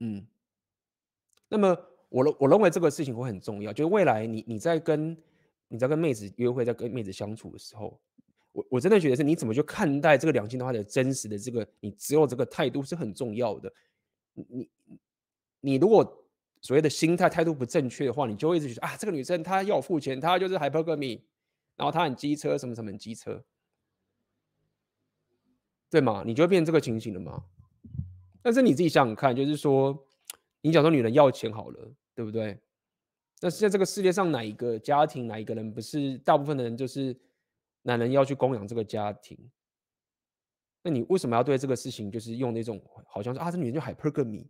[0.00, 0.26] 嗯，
[1.50, 1.76] 那么
[2.08, 5.14] 我我认为这个事情会很重要，就是未来你你在跟
[5.68, 8.00] 你在跟妹子约会，在跟妹子相处的时候。
[8.52, 13.72] 我我真的觉得是，你怎么去看待这个两性的话的真实的这个，你只有这个态度是很重要的。
[14.34, 14.68] 你
[15.60, 16.26] 你如果
[16.60, 21.20] 所谓的心态态度不正确的话，你就会一直觉得啊，这个女生她要付钱，她就是 hypergamy，
[21.76, 23.44] 然后她很机车，什么什么机车，
[25.88, 26.24] 对吗？
[26.26, 27.44] 你就会变成这个情形了吗？
[28.42, 30.06] 但是你自己想想看，就是说，
[30.60, 32.58] 你讲说女人要钱好了，对不对？
[33.40, 37.16] 那现在这个世界上哪一个家庭，哪一个人不是大部分的人就是？
[37.82, 39.38] 男人要去供养这个家庭，
[40.82, 44.46] 那你为什么要对这个事情就是用那种好像说啊，这女人就 hypergamy？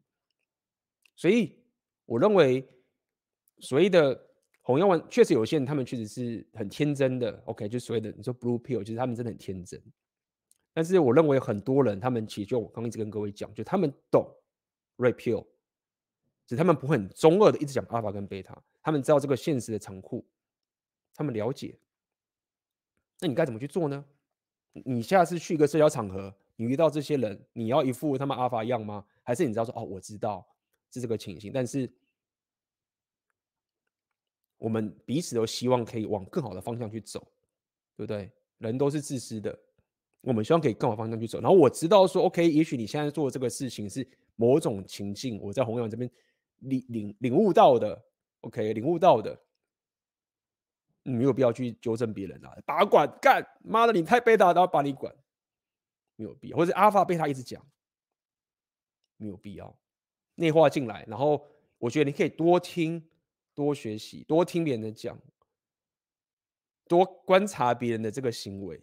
[1.16, 1.62] 所以
[2.06, 2.68] 我认为
[3.58, 4.20] 所谓的
[4.62, 7.42] 红药丸，确实有些人他们确实是很天真的。
[7.46, 9.80] OK，就所谓的你说 blue pill，其实他们真的很天真。
[10.72, 14.24] 但是我认为很多人他们其实就我刚一直跟各位讲，就他们懂
[14.96, 15.44] red pill，
[16.46, 20.26] 只他们不会很中二的一直讲 alpha 跟 beta，他们知道这个现实的残酷，
[21.14, 21.78] 他们了解。
[23.20, 24.04] 那你该怎么去做呢？
[24.72, 29.04] 你下次去一个社交场合，你遇到这些人，你要一副他们阿法样吗？
[29.22, 30.46] 还是你知道说哦，我知道
[30.90, 31.90] 是这个情形，但是
[34.58, 37.20] 我们彼此都希望可以往更好的方向去走，
[37.96, 38.30] 对不对？
[38.58, 39.58] 人都是自私的，
[40.20, 41.40] 我们希望可以更好方向去走。
[41.40, 44.06] 然后我知道说，OK，也许你现在做这个事情是
[44.36, 46.10] 某种情境，我在弘扬这边
[46.58, 48.00] 领领领悟到的
[48.42, 49.38] ，OK，领悟到的。
[51.02, 55.14] 你没有必要去纠正别人啊，把管干，妈的，你太贝塔，然后把你管，
[56.16, 57.66] 没有必要，或者阿尔法贝塔一直讲，
[59.16, 59.78] 没有必要
[60.34, 61.04] 内化进来。
[61.08, 61.46] 然后
[61.78, 63.08] 我觉得你可以多听、
[63.54, 65.18] 多学习、多听别人的讲，
[66.86, 68.82] 多观察别人的这个行为，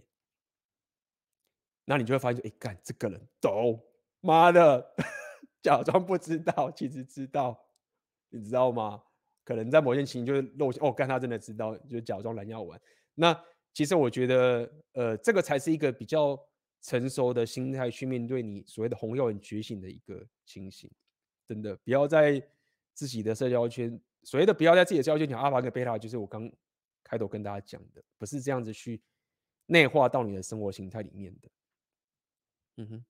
[1.86, 3.80] 那你就会发现，哎，干这个人懂，
[4.22, 4.96] 妈的，
[5.62, 7.68] 假装不知道，其实知道，
[8.30, 9.04] 你知道吗？
[9.48, 12.78] 可能在某件情就是露哦，干他真的知道，就假装蓝药丸。
[13.16, 13.34] 那
[13.74, 16.38] 其实我觉得，呃，这个才是一个比较
[16.82, 20.92] 成熟的心态去面对你所谓的红药丸觉醒的一个情形。
[21.48, 22.46] 真的，不要在
[22.94, 26.52] 自己的社交圈，所谓的不要在自己的社交圈讲阿法跟贝塔，就是我刚
[27.02, 29.02] 开头跟大家讲的，不是这样子去
[29.68, 31.50] 内化到你的生活形态里面的。
[32.76, 33.06] 嗯哼。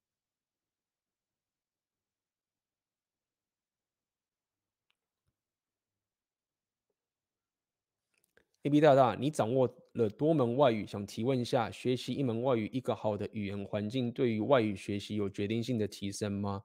[8.67, 16.63] A B 大大，你掌握了多门外语，想提问一下，学习一门外语，一个好的语言环境对于外语学习有决定性的提升吗？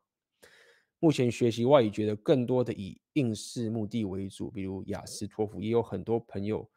[0.98, 6.68] 目前学习外语觉得更多的以应试目的为主，比如雅思、托福，也有很多朋友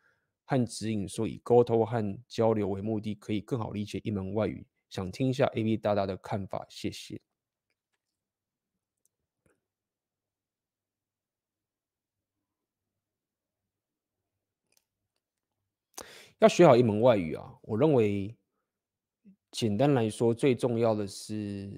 [0.46, 4.64] 和指引说以沟通和交流为目的，可以更好理解一门外语。
[4.92, 7.20] 想听一下 A B 大大的看法，谢谢。
[16.40, 18.36] 要学好一门外语啊，我认为，
[19.52, 21.72] 简单来说，最重要的是，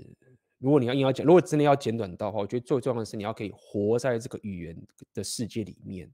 [0.57, 6.11] 如果你要硬要讲，如果真的要简短到的话，我觉得最重要的是你要可以活在这个语言的世界里面，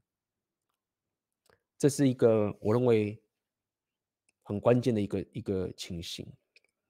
[1.78, 3.18] 这是一个我认为
[4.42, 6.30] 很关键的一个一个情形。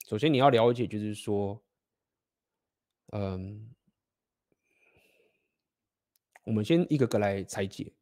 [0.09, 1.63] 首先你要了解，就是说，
[3.13, 3.71] 嗯，
[6.45, 7.93] 我们先一个个来拆解。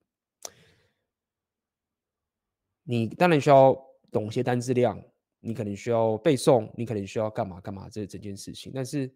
[2.85, 3.73] 你当然需要
[4.11, 5.01] 懂一些单字量，
[5.39, 8.73] 你可能需要背诵，你可能需要干嘛干嘛这整件事情。
[8.75, 9.09] 但是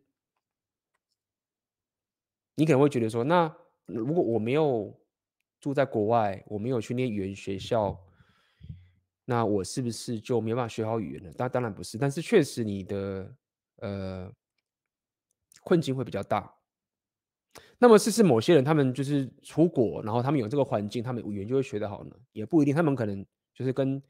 [2.55, 3.53] 你可能会觉得说，那
[3.87, 4.97] 如果我没有
[5.61, 8.01] 住在国外，我没有去念语言学校，
[9.25, 11.33] 那我是不是就没办法学好语言呢？
[11.37, 13.37] 当当然不是，但是确实你的
[13.79, 14.33] 呃
[15.63, 16.55] 困境会比较大。
[17.79, 22.17] 那么，是是某些人他们就是出国，然后他们有这个环境，他们语言就会学得好呢？
[22.33, 23.27] 也不一定，他们可能。
[23.57, 24.01] 就是跟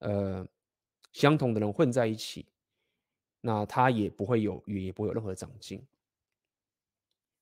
[0.00, 0.44] 呃
[1.12, 2.44] 相同的人混在一起，
[3.40, 5.80] 那他也不会有语言，也不会有任何长进。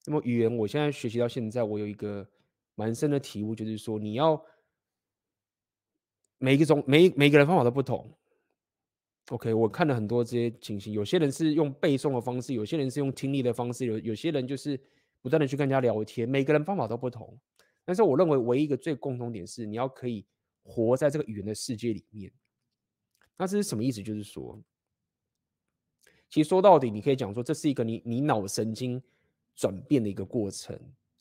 [0.05, 2.28] 那么语言，我现在学习到现在，我有一个
[2.74, 4.40] 蛮深的体悟，就是说你要
[6.36, 8.12] 每一个种每每个人方法都不同。
[9.30, 14.78] OK，我看了很多这些情形，有些人是用背诵的方式，有些人是用听力的方式，有有些人就是
[15.22, 17.36] 不断的去跟人家聊天，每个人方法都不同。
[17.86, 20.26] 但是我认为唯一一个最共同点是，你要可以。
[20.66, 22.30] 活在这个语言的世界里面，
[23.36, 24.02] 那这是什么意思？
[24.02, 24.60] 就是说，
[26.28, 29.01] 其实说到底，你可以讲说，这是一个你你脑神经
[29.55, 30.78] 转变的一个过程。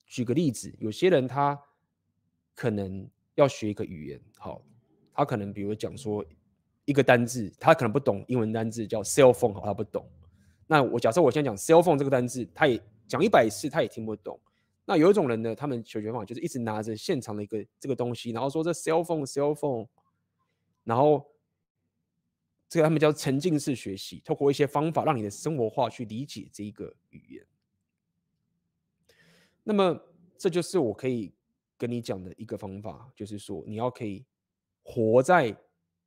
[0.07, 1.59] 举个例子，有些人他
[2.55, 4.61] 可能要学一个语言，好，
[5.13, 6.26] 他可能比如讲说
[6.85, 10.07] 一个单字，他可能不懂英文单字叫 cell phone，好，他不懂。
[10.67, 14.39] 那我假设我现在讲 cell phone 这个单字，他也讲一百次，他也听不懂。
[14.87, 19.87] 那有一种人呢，他们求学方法就是一直拿着现场的一个这个东西，然后说这 cell phone cell phone，
[20.83, 21.25] 然后
[22.69, 27.45] 这个他们叫沉浸式学习，透过一些方法让你的生活化去理解这一个语言。
[29.63, 29.99] 那么
[30.37, 31.33] 这就是我可以
[31.79, 34.23] 跟你讲的一个方法，就是说你要可以
[34.83, 35.57] 活在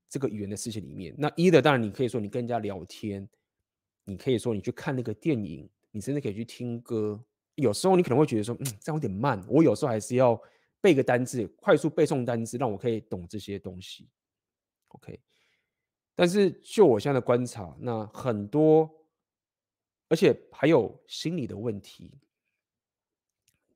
[0.09, 1.13] 这个语言的世界里面。
[1.19, 3.29] 那一的当然你可以说你跟人家聊天，
[4.05, 7.25] 你可以说你去看那个电影，你甚至可以去听歌。
[7.59, 9.45] 有时候你可能会觉得说，嗯，这样有点慢。
[9.49, 10.41] 我有时候还是要
[10.81, 14.09] 背个单字，快速背诵单字，让我可以懂这些东西。
[14.89, 15.19] OK，
[16.15, 18.89] 但是就我现在的观察，那很多
[20.09, 22.13] 而且还有心理的问题。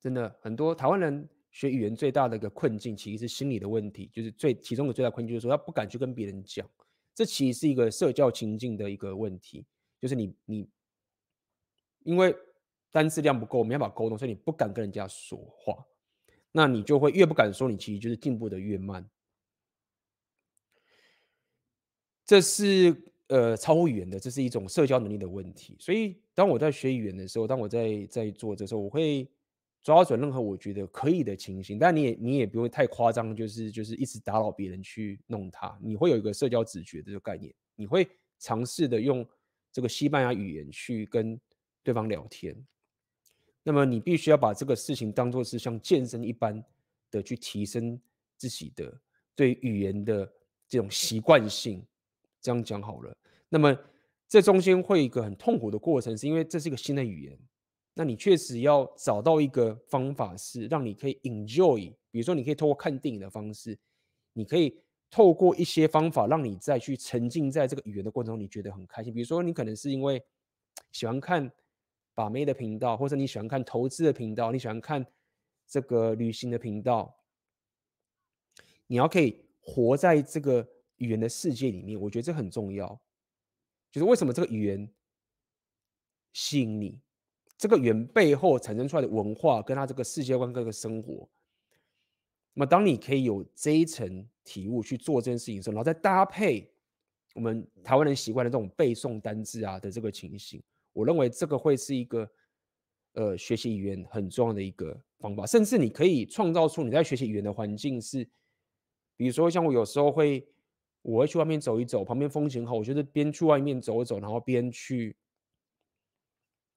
[0.01, 6.69] 真的很多台湾人学语言最大的一个困境，其实是心理的问题，就是最其中的最大困境，就是说他不敢去跟别人讲。
[7.15, 9.67] 这其实是一个社交情境的一个问题，
[10.01, 10.69] 就是你你
[12.05, 12.35] 因为
[12.93, 15.85] 单字量不够，没办法沟通，所以你不敢跟人家说话，
[16.53, 19.05] 那你就会越不敢说，你其实就是进步的越慢。
[22.25, 22.95] 这是
[23.27, 25.77] 呃超乎语言的，这是一种社交能力的问题。
[25.81, 29.29] 所以当我在学语言的时候，当我在在做这时候，我会。
[29.85, 35.77] 抓准任何我觉得可以的情形，但你也你也不会太夸张，就是就是一直打扰别人去弄他。
[35.83, 38.09] 你会有一个社交直觉的这个概念，你会
[38.39, 39.29] 尝试的用
[39.73, 41.37] 这个西班牙语言去跟
[41.83, 42.55] 对方聊天。
[43.63, 46.63] 那么你必须要把这个事情当做是像健身一般
[47.11, 48.01] 的去提升
[48.37, 48.93] 自己的
[49.35, 50.31] 对语言的
[50.69, 51.85] 这种习惯性。
[52.41, 53.17] 这样讲好了。
[53.49, 53.77] 那么
[54.29, 57.39] 这中间会一个很痛苦的过程，是因为这是一个新的语言。
[57.95, 63.79] 那你确实要找到一个方法，是让你可以 enjoy，比如说你可以透过看电影的方式，
[64.33, 64.77] 你可以
[65.11, 69.13] 透过一些方法让你再去沉浸在这个语言的过程中，你觉得很开心。
[69.13, 70.21] 比如说你可能是因为
[70.91, 71.49] 喜欢看
[72.15, 75.05] 把妹的频道，或者你喜欢看投资的频道，你喜欢看
[75.67, 77.15] 这个旅行的频道，
[78.87, 83.01] 你要可以活在这个语言的世界里面，我觉得这很重要。
[83.91, 84.91] 就是为什么这个语言
[86.33, 87.01] 吸引你？
[87.59, 91.29] 这个语言背后产生出来的文化，跟他这个世界观、各个生活，
[92.55, 96.75] 那么当你可以有这一层体悟去做这件事情的时候，然后再搭配
[97.35, 100.61] 我们台湾人习惯的这种背诵单字啊的这个情形，
[100.93, 102.31] 我认为这个会是一个
[103.15, 105.47] 呃学习语言很重要的一个方法。
[105.47, 108.29] 甚至你可以创造出你在学习语言的环境是，
[109.17, 110.47] 比如说像我有时候会，
[111.03, 115.17] 我会去外面走一走，旁边风景好，我就是边去外面走一走，然后边去。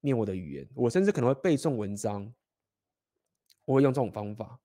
[0.01, 2.31] 念我的语言，我甚至可能会背诵文章，
[3.63, 4.59] 我会用这种方法。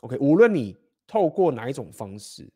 [0.00, 0.76] OK，无论你
[1.06, 2.52] 透过哪一种方式，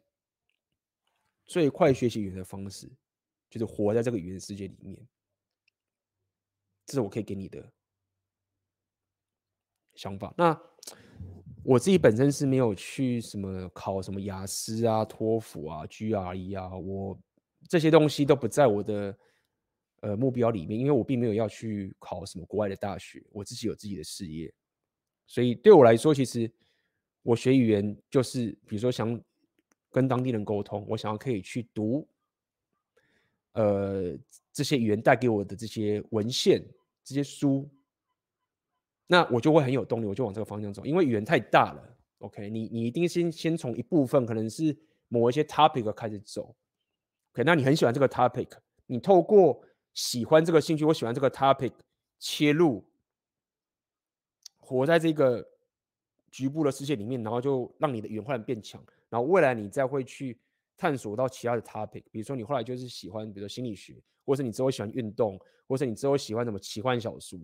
[1.45, 2.91] 最快学习语言的方式
[3.51, 4.99] 就是活在这个语言世界里面。
[6.85, 7.73] 这是我可以给你的
[9.95, 10.35] 想法。
[10.37, 10.61] 那
[11.65, 17.19] 我自己本身是没有去什么考什么雅思啊、托福啊、GRE 啊，我
[17.69, 19.19] 这些东西都不在我的。
[20.01, 24.53] 呃，目标里面，因为我并没有要去考什么国外的大学，我自己有自己的事业，
[25.27, 26.53] 所以对我来说，其实
[27.23, 29.19] 我学语言就是，比如说想
[29.91, 32.07] 跟当地人沟通，我想要可以去读，
[33.57, 34.15] 呃，
[34.53, 36.63] 这些语言带给我的这些文献、
[37.03, 37.67] 这些书，
[39.07, 41.97] 那我就会很有动力，我就往这个方向走，因为语言太大了。
[42.19, 44.77] OK，你你一定先先从一部分，可能是
[45.09, 46.55] 某一些 topic 开始走。
[47.33, 48.49] OK，那你很喜欢这个 topic，
[48.87, 49.63] 你透过
[49.95, 51.73] 喜欢这个兴趣，我喜欢这个 topic，
[52.19, 52.85] 切入，
[54.59, 55.47] 活在这个
[56.31, 60.39] 局部的世界里面，然后就让你的语言变强，然后未来你再会去
[60.77, 67.39] 探索到其他的 topic，比如说你后来就是喜欢，比如说心理学，或者你之后喜欢运动，或者你之后喜欢什么奇幻小说，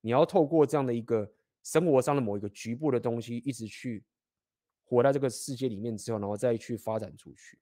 [0.00, 1.30] 你要透过这样的一个
[1.62, 4.04] 生活上的某一个局部的东西，一直去
[4.84, 7.58] 活在这个世界里面之后，然后再去发展出去，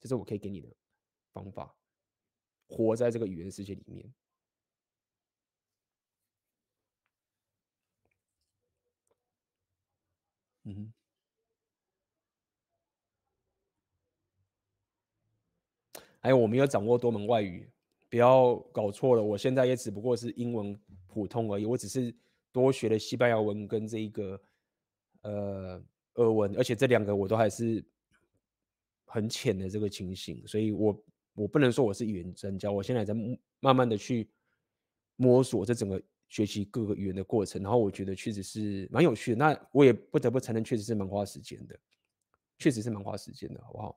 [0.00, 0.68] 这是我可以给你的
[1.32, 1.74] 方法。
[2.66, 4.12] 活在这个语言世界里面，
[10.64, 10.92] 嗯哼，
[16.20, 17.70] 还有我没有掌握多门外语，
[18.08, 19.22] 不要搞错了。
[19.22, 22.14] 我现在也只不过是英文普通而已，我只是
[22.52, 24.40] 多学了西班牙文跟这一个
[25.22, 25.82] 呃
[26.14, 27.84] 俄文，而且这两个我都还是
[29.04, 31.04] 很浅的这个情形，所以我。
[31.34, 33.14] 我不能说我是语言专家，我现在在
[33.60, 34.28] 慢慢的去
[35.14, 39.36] 摸索这整个学习各个语言的过程，然后我觉得确实是蛮有趣的。
[39.36, 41.78] 那我也不得不承认，确实是蛮花时间的，
[42.58, 43.96] 确实是蛮花时间的，好不好？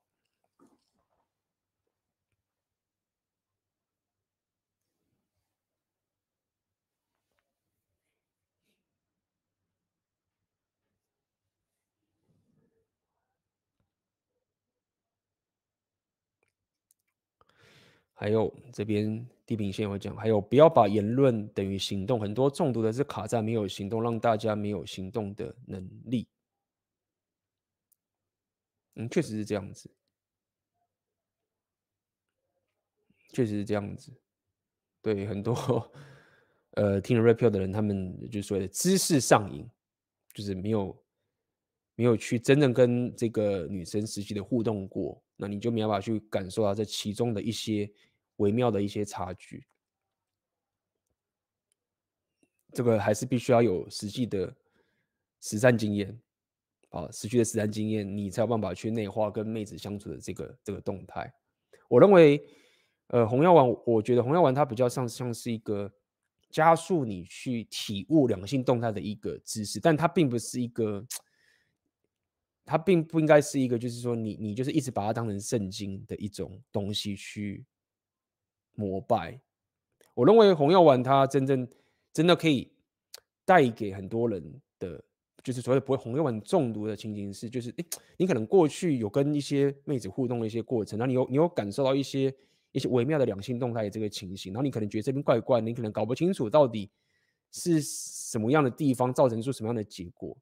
[18.21, 26.27] 还有这边地平线会讲，还有不要把言论等于行动，很多中毒的是卡在没有行动，让大家没有行动的能力。
[28.93, 29.89] 嗯，确实是这样子，
[33.33, 34.13] 确实是这样子。
[35.01, 35.91] 对很多
[36.75, 39.67] 呃听了 Red Pill 的人，他们就所谓的知识上瘾，
[40.31, 41.03] 就是没有
[41.95, 47.91] 没有去真正跟这个女生实际的互动过，那你就没有办法去感受到这其中的一些。
[48.41, 49.65] 微妙的一些差距，
[52.73, 54.53] 这个还是必须要有实际的
[55.39, 56.19] 实战经验
[56.89, 61.33] 啊，实际的实战经验，你才有办法去内化跟妹子相处的这个这个动态。
[61.87, 62.43] 我认为，
[63.07, 65.93] 呃，红药丸，我觉得红药丸它比较像像是一个
[66.49, 71.05] 加速你去体悟两性动态的一个知识，但它并不是一个，
[72.63, 77.65] 它并不应该是一个，就是说你你就是一直把它当成圣经的一种东西去
[78.73, 79.39] 膜拜。
[80.13, 81.67] 我认为红药丸它真正
[82.13, 82.71] 真的可以
[83.45, 85.03] 带给很多人的，
[85.43, 87.85] 就是所谓不会红药丸中毒的情形是，就是诶，
[88.17, 92.33] 你可能过去有跟一些妹子互动的一些过程，然后你有你有感受到一些
[92.71, 96.89] 一些微妙的两性动态的这个情形，然后你可能觉得这边怪怪，你可能搞不清楚到底
[97.51, 100.37] 是什么样的地方造成出什么样的结果。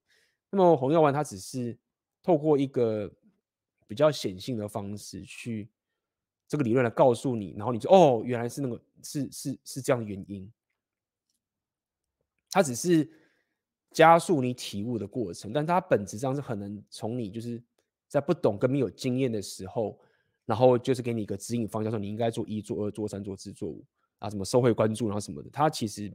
[0.51, 1.77] 那么红药丸它只是
[2.23, 3.11] 透过一个
[3.87, 5.69] 比较显性的方式去
[6.49, 8.77] 这个理论来告诉你，然后你就哦，原来是那个。
[9.01, 10.51] 是是是这样的原因，
[12.51, 13.09] 它只是
[13.91, 17.63] 加速你体悟的过程，但它本质上是很能从你就是
[18.09, 19.97] 在不懂跟没有经验的时候，
[20.45, 23.81] 然后就是给你一个指引方向，说你应该做一、做二、做三、做四、做五
[24.17, 25.49] 啊，什么社会关注，然后什么的。
[25.49, 26.11] 它其实，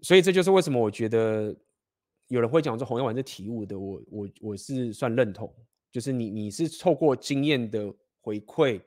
[0.00, 1.54] 所以这就是为什么我觉得
[2.28, 5.54] 有人会讲说红药丸是体悟的，我我我是算认同，
[5.92, 7.94] 就是你你是透过经验的
[8.28, 8.84] 回馈。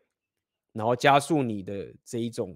[0.73, 2.55] 然后加速你的这一种，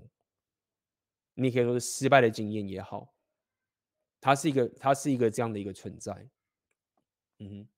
[1.34, 3.14] 你可以说是失败的经验也好，
[4.22, 6.14] 它是一个，它是一个这样的一个存在，
[7.40, 7.75] 嗯哼。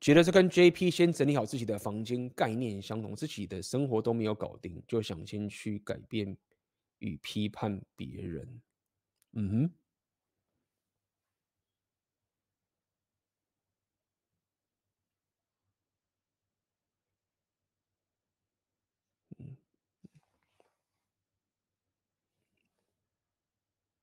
[0.00, 6.36] 觉得是跟 JP 先整理好自己的房间概念相同，自己的生活都没有搞定，就想先去改变
[7.00, 8.60] 与批判别人。
[9.34, 9.74] 嗯哼，
[19.38, 19.56] 嗯，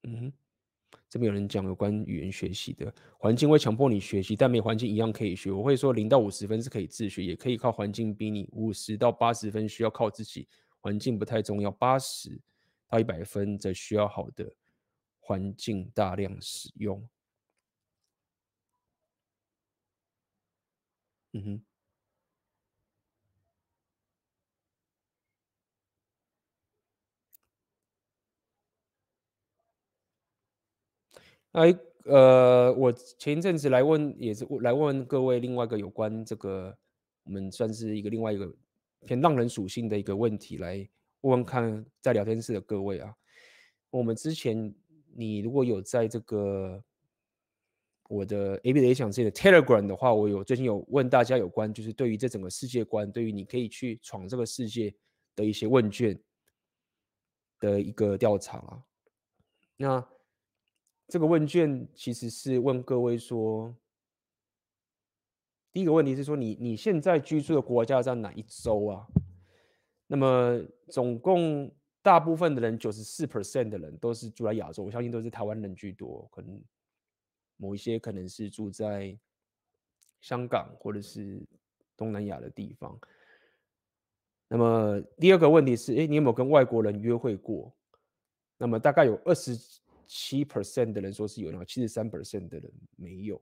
[0.04, 0.45] 嗯哼。
[1.16, 5.50] 这边有人讲有关语言学习的环境会强迫你学习，但没有环境一样可以学。
[5.50, 8.50] 我会说零到五十分是可以自学，也可以靠环境逼你。
[8.52, 10.46] 五十到八十分需要靠自己，
[10.82, 11.72] 环境不太重要。
[11.72, 12.38] 八十
[12.90, 14.54] 到一百分则需要好的
[15.22, 17.02] 环境大量使用。
[21.32, 21.74] 嗯哼。
[31.56, 31.73] 哎，
[32.03, 36.77] 呃，我前一阵子来问，也是来问问各位另外一个有关这个，
[37.23, 38.53] 我们算是一个另外一个
[39.06, 40.86] 偏浪人属性的一个问题，来
[41.22, 43.15] 问问看，在聊天室的各位啊，
[43.90, 44.76] 我们之前
[45.14, 46.84] 你如果有在这个
[48.10, 54.94] 我的 A B 的想这的 Telegram 的话，我有最近有问大家有关，就是对于这整个世界观，对于你可以去闯这个世界
[55.38, 56.19] 的一些问卷
[57.61, 58.84] 的一个调查啊，
[59.77, 60.06] 那。
[61.07, 63.76] 这个问卷其实是问各位说，
[65.72, 69.07] 第一个问题是说你你现在居住的国家在哪一州啊？
[70.07, 70.60] 那么
[70.90, 71.72] 总共
[72.02, 76.60] 大部分的人，九十四 percent 的人都是住在亚洲，我相信都是台湾人居多，可能
[77.57, 79.15] 某一些可能是住在
[80.22, 81.40] 香港或者是
[81.95, 82.99] 东南亚的地方。
[84.48, 87.72] 那么第二个问题是，诶，你有没有跟外国人约会过？
[88.57, 89.56] 那么大概有二十。
[90.07, 93.41] 七 percent 的人说是有，然后七十三 percent 的人没有，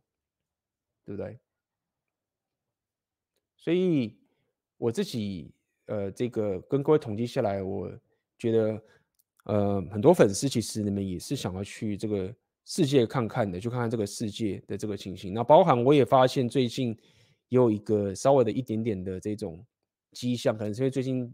[1.06, 1.40] 对不对？
[3.58, 4.18] 所以
[4.78, 5.54] 我自己
[5.86, 7.92] 呃，这个跟各位统计下来，我
[8.38, 8.84] 觉得
[9.46, 12.36] 呃，很多粉丝其实你们也是想要去这个
[12.66, 15.34] 世界看看的，去看看这个世界的这个情形。
[15.34, 16.90] 那包含我也发现最近
[17.50, 19.66] 也有一个稍微的一点点的这种
[20.12, 21.34] 迹象，可能是因为最近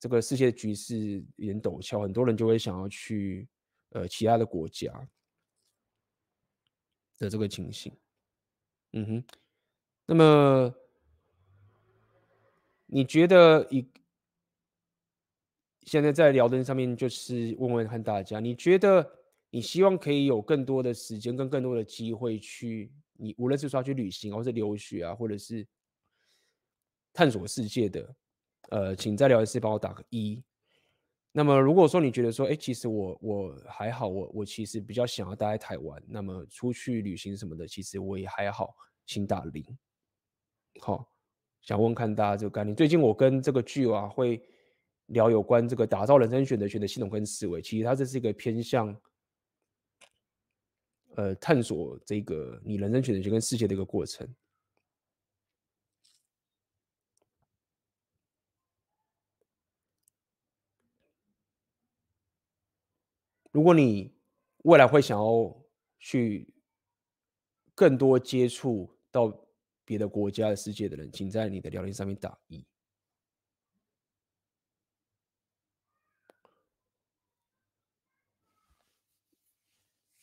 [0.00, 3.48] 这个世界的局势有点陡峭，很多人就会想要去。
[3.92, 4.90] 呃，其他的国家
[7.18, 7.94] 的这个情形，
[8.92, 9.24] 嗯哼，
[10.06, 10.74] 那么
[12.86, 13.86] 你觉得以
[15.82, 19.18] 现在在聊天上面，就是问问看大家，你觉得
[19.50, 25.66] 你希望可以有更多的时间跟更多的机会去，你无论是说去旅行，或是留学啊，或者是
[27.12, 28.14] 探索世界的，
[28.70, 30.42] 呃，请在聊天室帮我打个一。
[31.34, 38.74] 那么，如果说你觉得说，哎，其实我我还好，我我其实比较想要待在台湾，那么出去旅行什么的，其实我也还好，
[39.06, 39.64] 请打零。
[40.78, 41.10] 好，
[41.62, 42.76] 想问看大家这个概念。
[42.76, 44.42] 最近我跟这个剧啊会
[45.06, 48.94] 聊有关这个打造人生选择权的系统跟思维，其实它这是一个偏向
[51.14, 54.28] 呃探索这个你人生选择权跟世界的一个过程。
[63.52, 64.12] 如果你
[64.64, 65.62] 未来会想要
[66.00, 66.52] 去
[67.74, 69.32] 更多接触到
[69.84, 72.66] 别的国家的世界的人，请在你的聊天上面打一。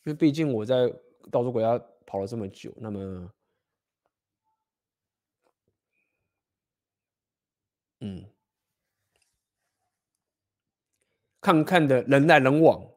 [0.04, 0.88] 因为毕竟我在
[1.30, 3.32] 到处国家跑了这么久，那么，
[8.00, 8.24] 嗯，
[11.40, 12.89] 看看的人来人往，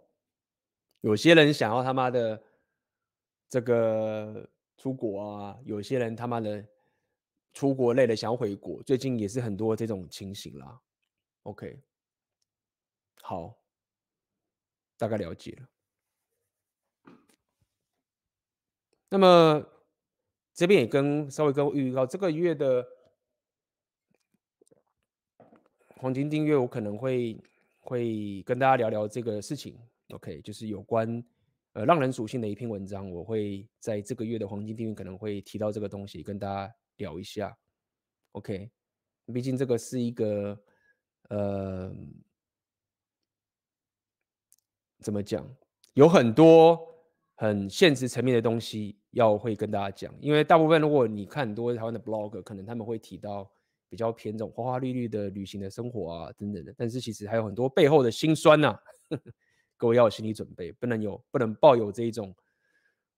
[1.04, 2.42] 有些人想要他妈的
[3.50, 6.66] 这个出国啊，有些人他妈的
[7.54, 10.80] 出国累了想回国，最近也是很多这种情形啦。
[11.44, 11.78] OK，
[13.22, 13.54] 好，
[14.98, 17.14] 大概了解了。
[19.10, 19.62] 那么
[20.54, 22.88] 这边也跟稍微跟我预告，这个月的
[25.98, 27.38] 黄金订阅，我可能会
[27.82, 29.78] 会跟大家聊聊这个事情。
[30.14, 31.24] OK，就是有关
[31.74, 37.58] 呃浪人属性的一篇文章，我会在这个月的黄金订阅可能会提到这个东西，跟大家聊一下。
[38.34, 38.72] OK，
[39.34, 40.58] 毕竟这个是一个
[41.30, 41.94] 呃
[45.00, 45.48] 怎么讲，
[45.94, 46.90] 有很多。
[47.36, 53.52] 很现实层面的东西要会跟大家讲，因为大部分如果你看很多台湾的 blog，可能他们会提到
[53.90, 58.80] 比较偏这种花花绿绿的旅行的生活啊等等的，但是其实还有很多背后的辛酸呐、啊，
[59.84, 62.34] 各位要有心理准备，不能有不能抱有这一种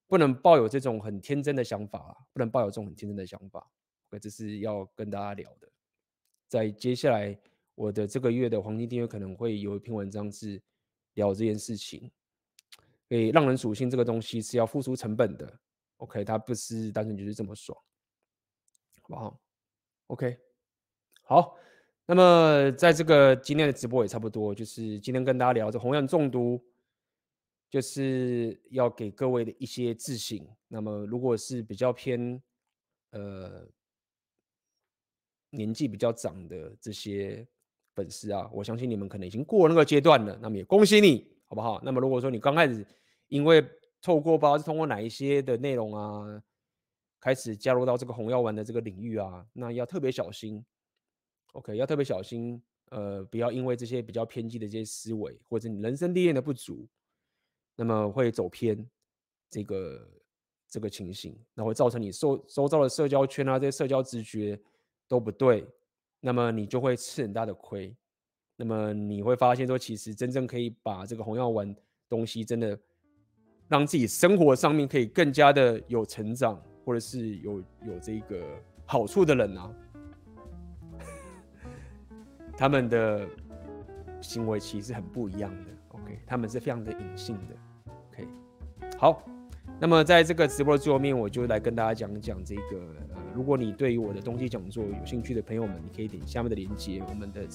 [0.08, 3.70] 不能抱有这种很天真的想法、不能抱有这种很天真的想法，
[4.20, 5.70] 这是要跟大家聊的。
[6.48, 7.38] 在接下来
[7.76, 10.60] 我的这个月的黄金订阅可能会有一篇文章是
[11.14, 12.10] 聊这件事情。
[13.08, 15.60] 所以让人属性这个东西是要付出成本的
[15.98, 17.78] ，OK，它不是单纯就是这么爽，
[19.02, 19.40] 好不好
[20.08, 20.36] ？OK，
[21.22, 21.56] 好，
[22.06, 26.64] 那么在这个今天的直播也差不多，就是今天跟大家聊这红药中毒，
[27.68, 30.46] 就是要给各位的一些自省。
[30.68, 32.40] 那么如果是比较偏
[33.10, 33.66] 呃
[35.50, 37.46] 年纪比较长的这些
[37.94, 41.34] 粉丝啊，我相信你们可能已经过那个阶段了，那么也恭喜你。
[41.48, 41.80] 好不好？
[41.84, 42.84] 那么如果说你刚开始
[43.28, 43.64] 因为
[44.02, 46.42] 透过不知道是通过哪一些的内容啊，
[47.20, 50.64] 开始加入到这个红药丸的这个领域啊，那要特别小心。
[51.56, 52.60] OK，要特别小心，
[52.90, 56.86] 呃，不要因为这些比较偏激的这些思维，或者你人生历练的不足，
[57.74, 58.86] 那么会走偏
[59.48, 60.08] 这个
[60.68, 64.60] 这个情形，那会造成你受周遭的社交圈啊，这些社交直觉
[65.08, 65.66] 都不对，
[66.20, 67.96] 那么你就会吃很大的亏。
[68.58, 71.74] 那么你会发现说，其实真正可以把这个红药丸
[72.08, 72.78] 东西真的
[73.68, 79.74] 让自己生活上面可以更加的有成长，或者是有有这个好处的人啊，
[82.56, 83.26] 他们的
[84.20, 85.70] 行为其实很不一样的。
[85.88, 87.54] OK，他们是非常的隐性的。
[88.10, 88.28] OK，
[88.98, 89.22] 好，
[89.80, 92.78] 那么在这个直播的最后面，我就来跟大家讲讲这个
[93.14, 97.46] 呃，如果你对于我的东西讲座有兴趣的朋友们，你可以点下面的链接，我们的。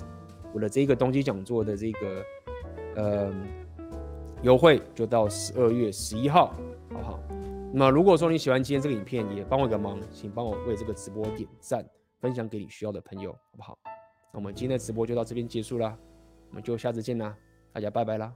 [0.54, 2.26] 我的这个东西讲座的这个
[2.98, 3.34] 呃
[4.42, 6.48] 优惠就到十二月十一号，
[6.90, 7.18] 好不好？
[7.72, 11.86] 那么如果说你喜欢今天这个影片，也帮我一个忙，请帮我为这个直播点赞，
[12.20, 13.78] 分享给你需要的朋友，好不好？
[14.32, 15.98] 我们今天的直播就到这边结束了，
[16.50, 17.36] 我们就下次见啦，
[17.74, 18.34] 大家拜拜了。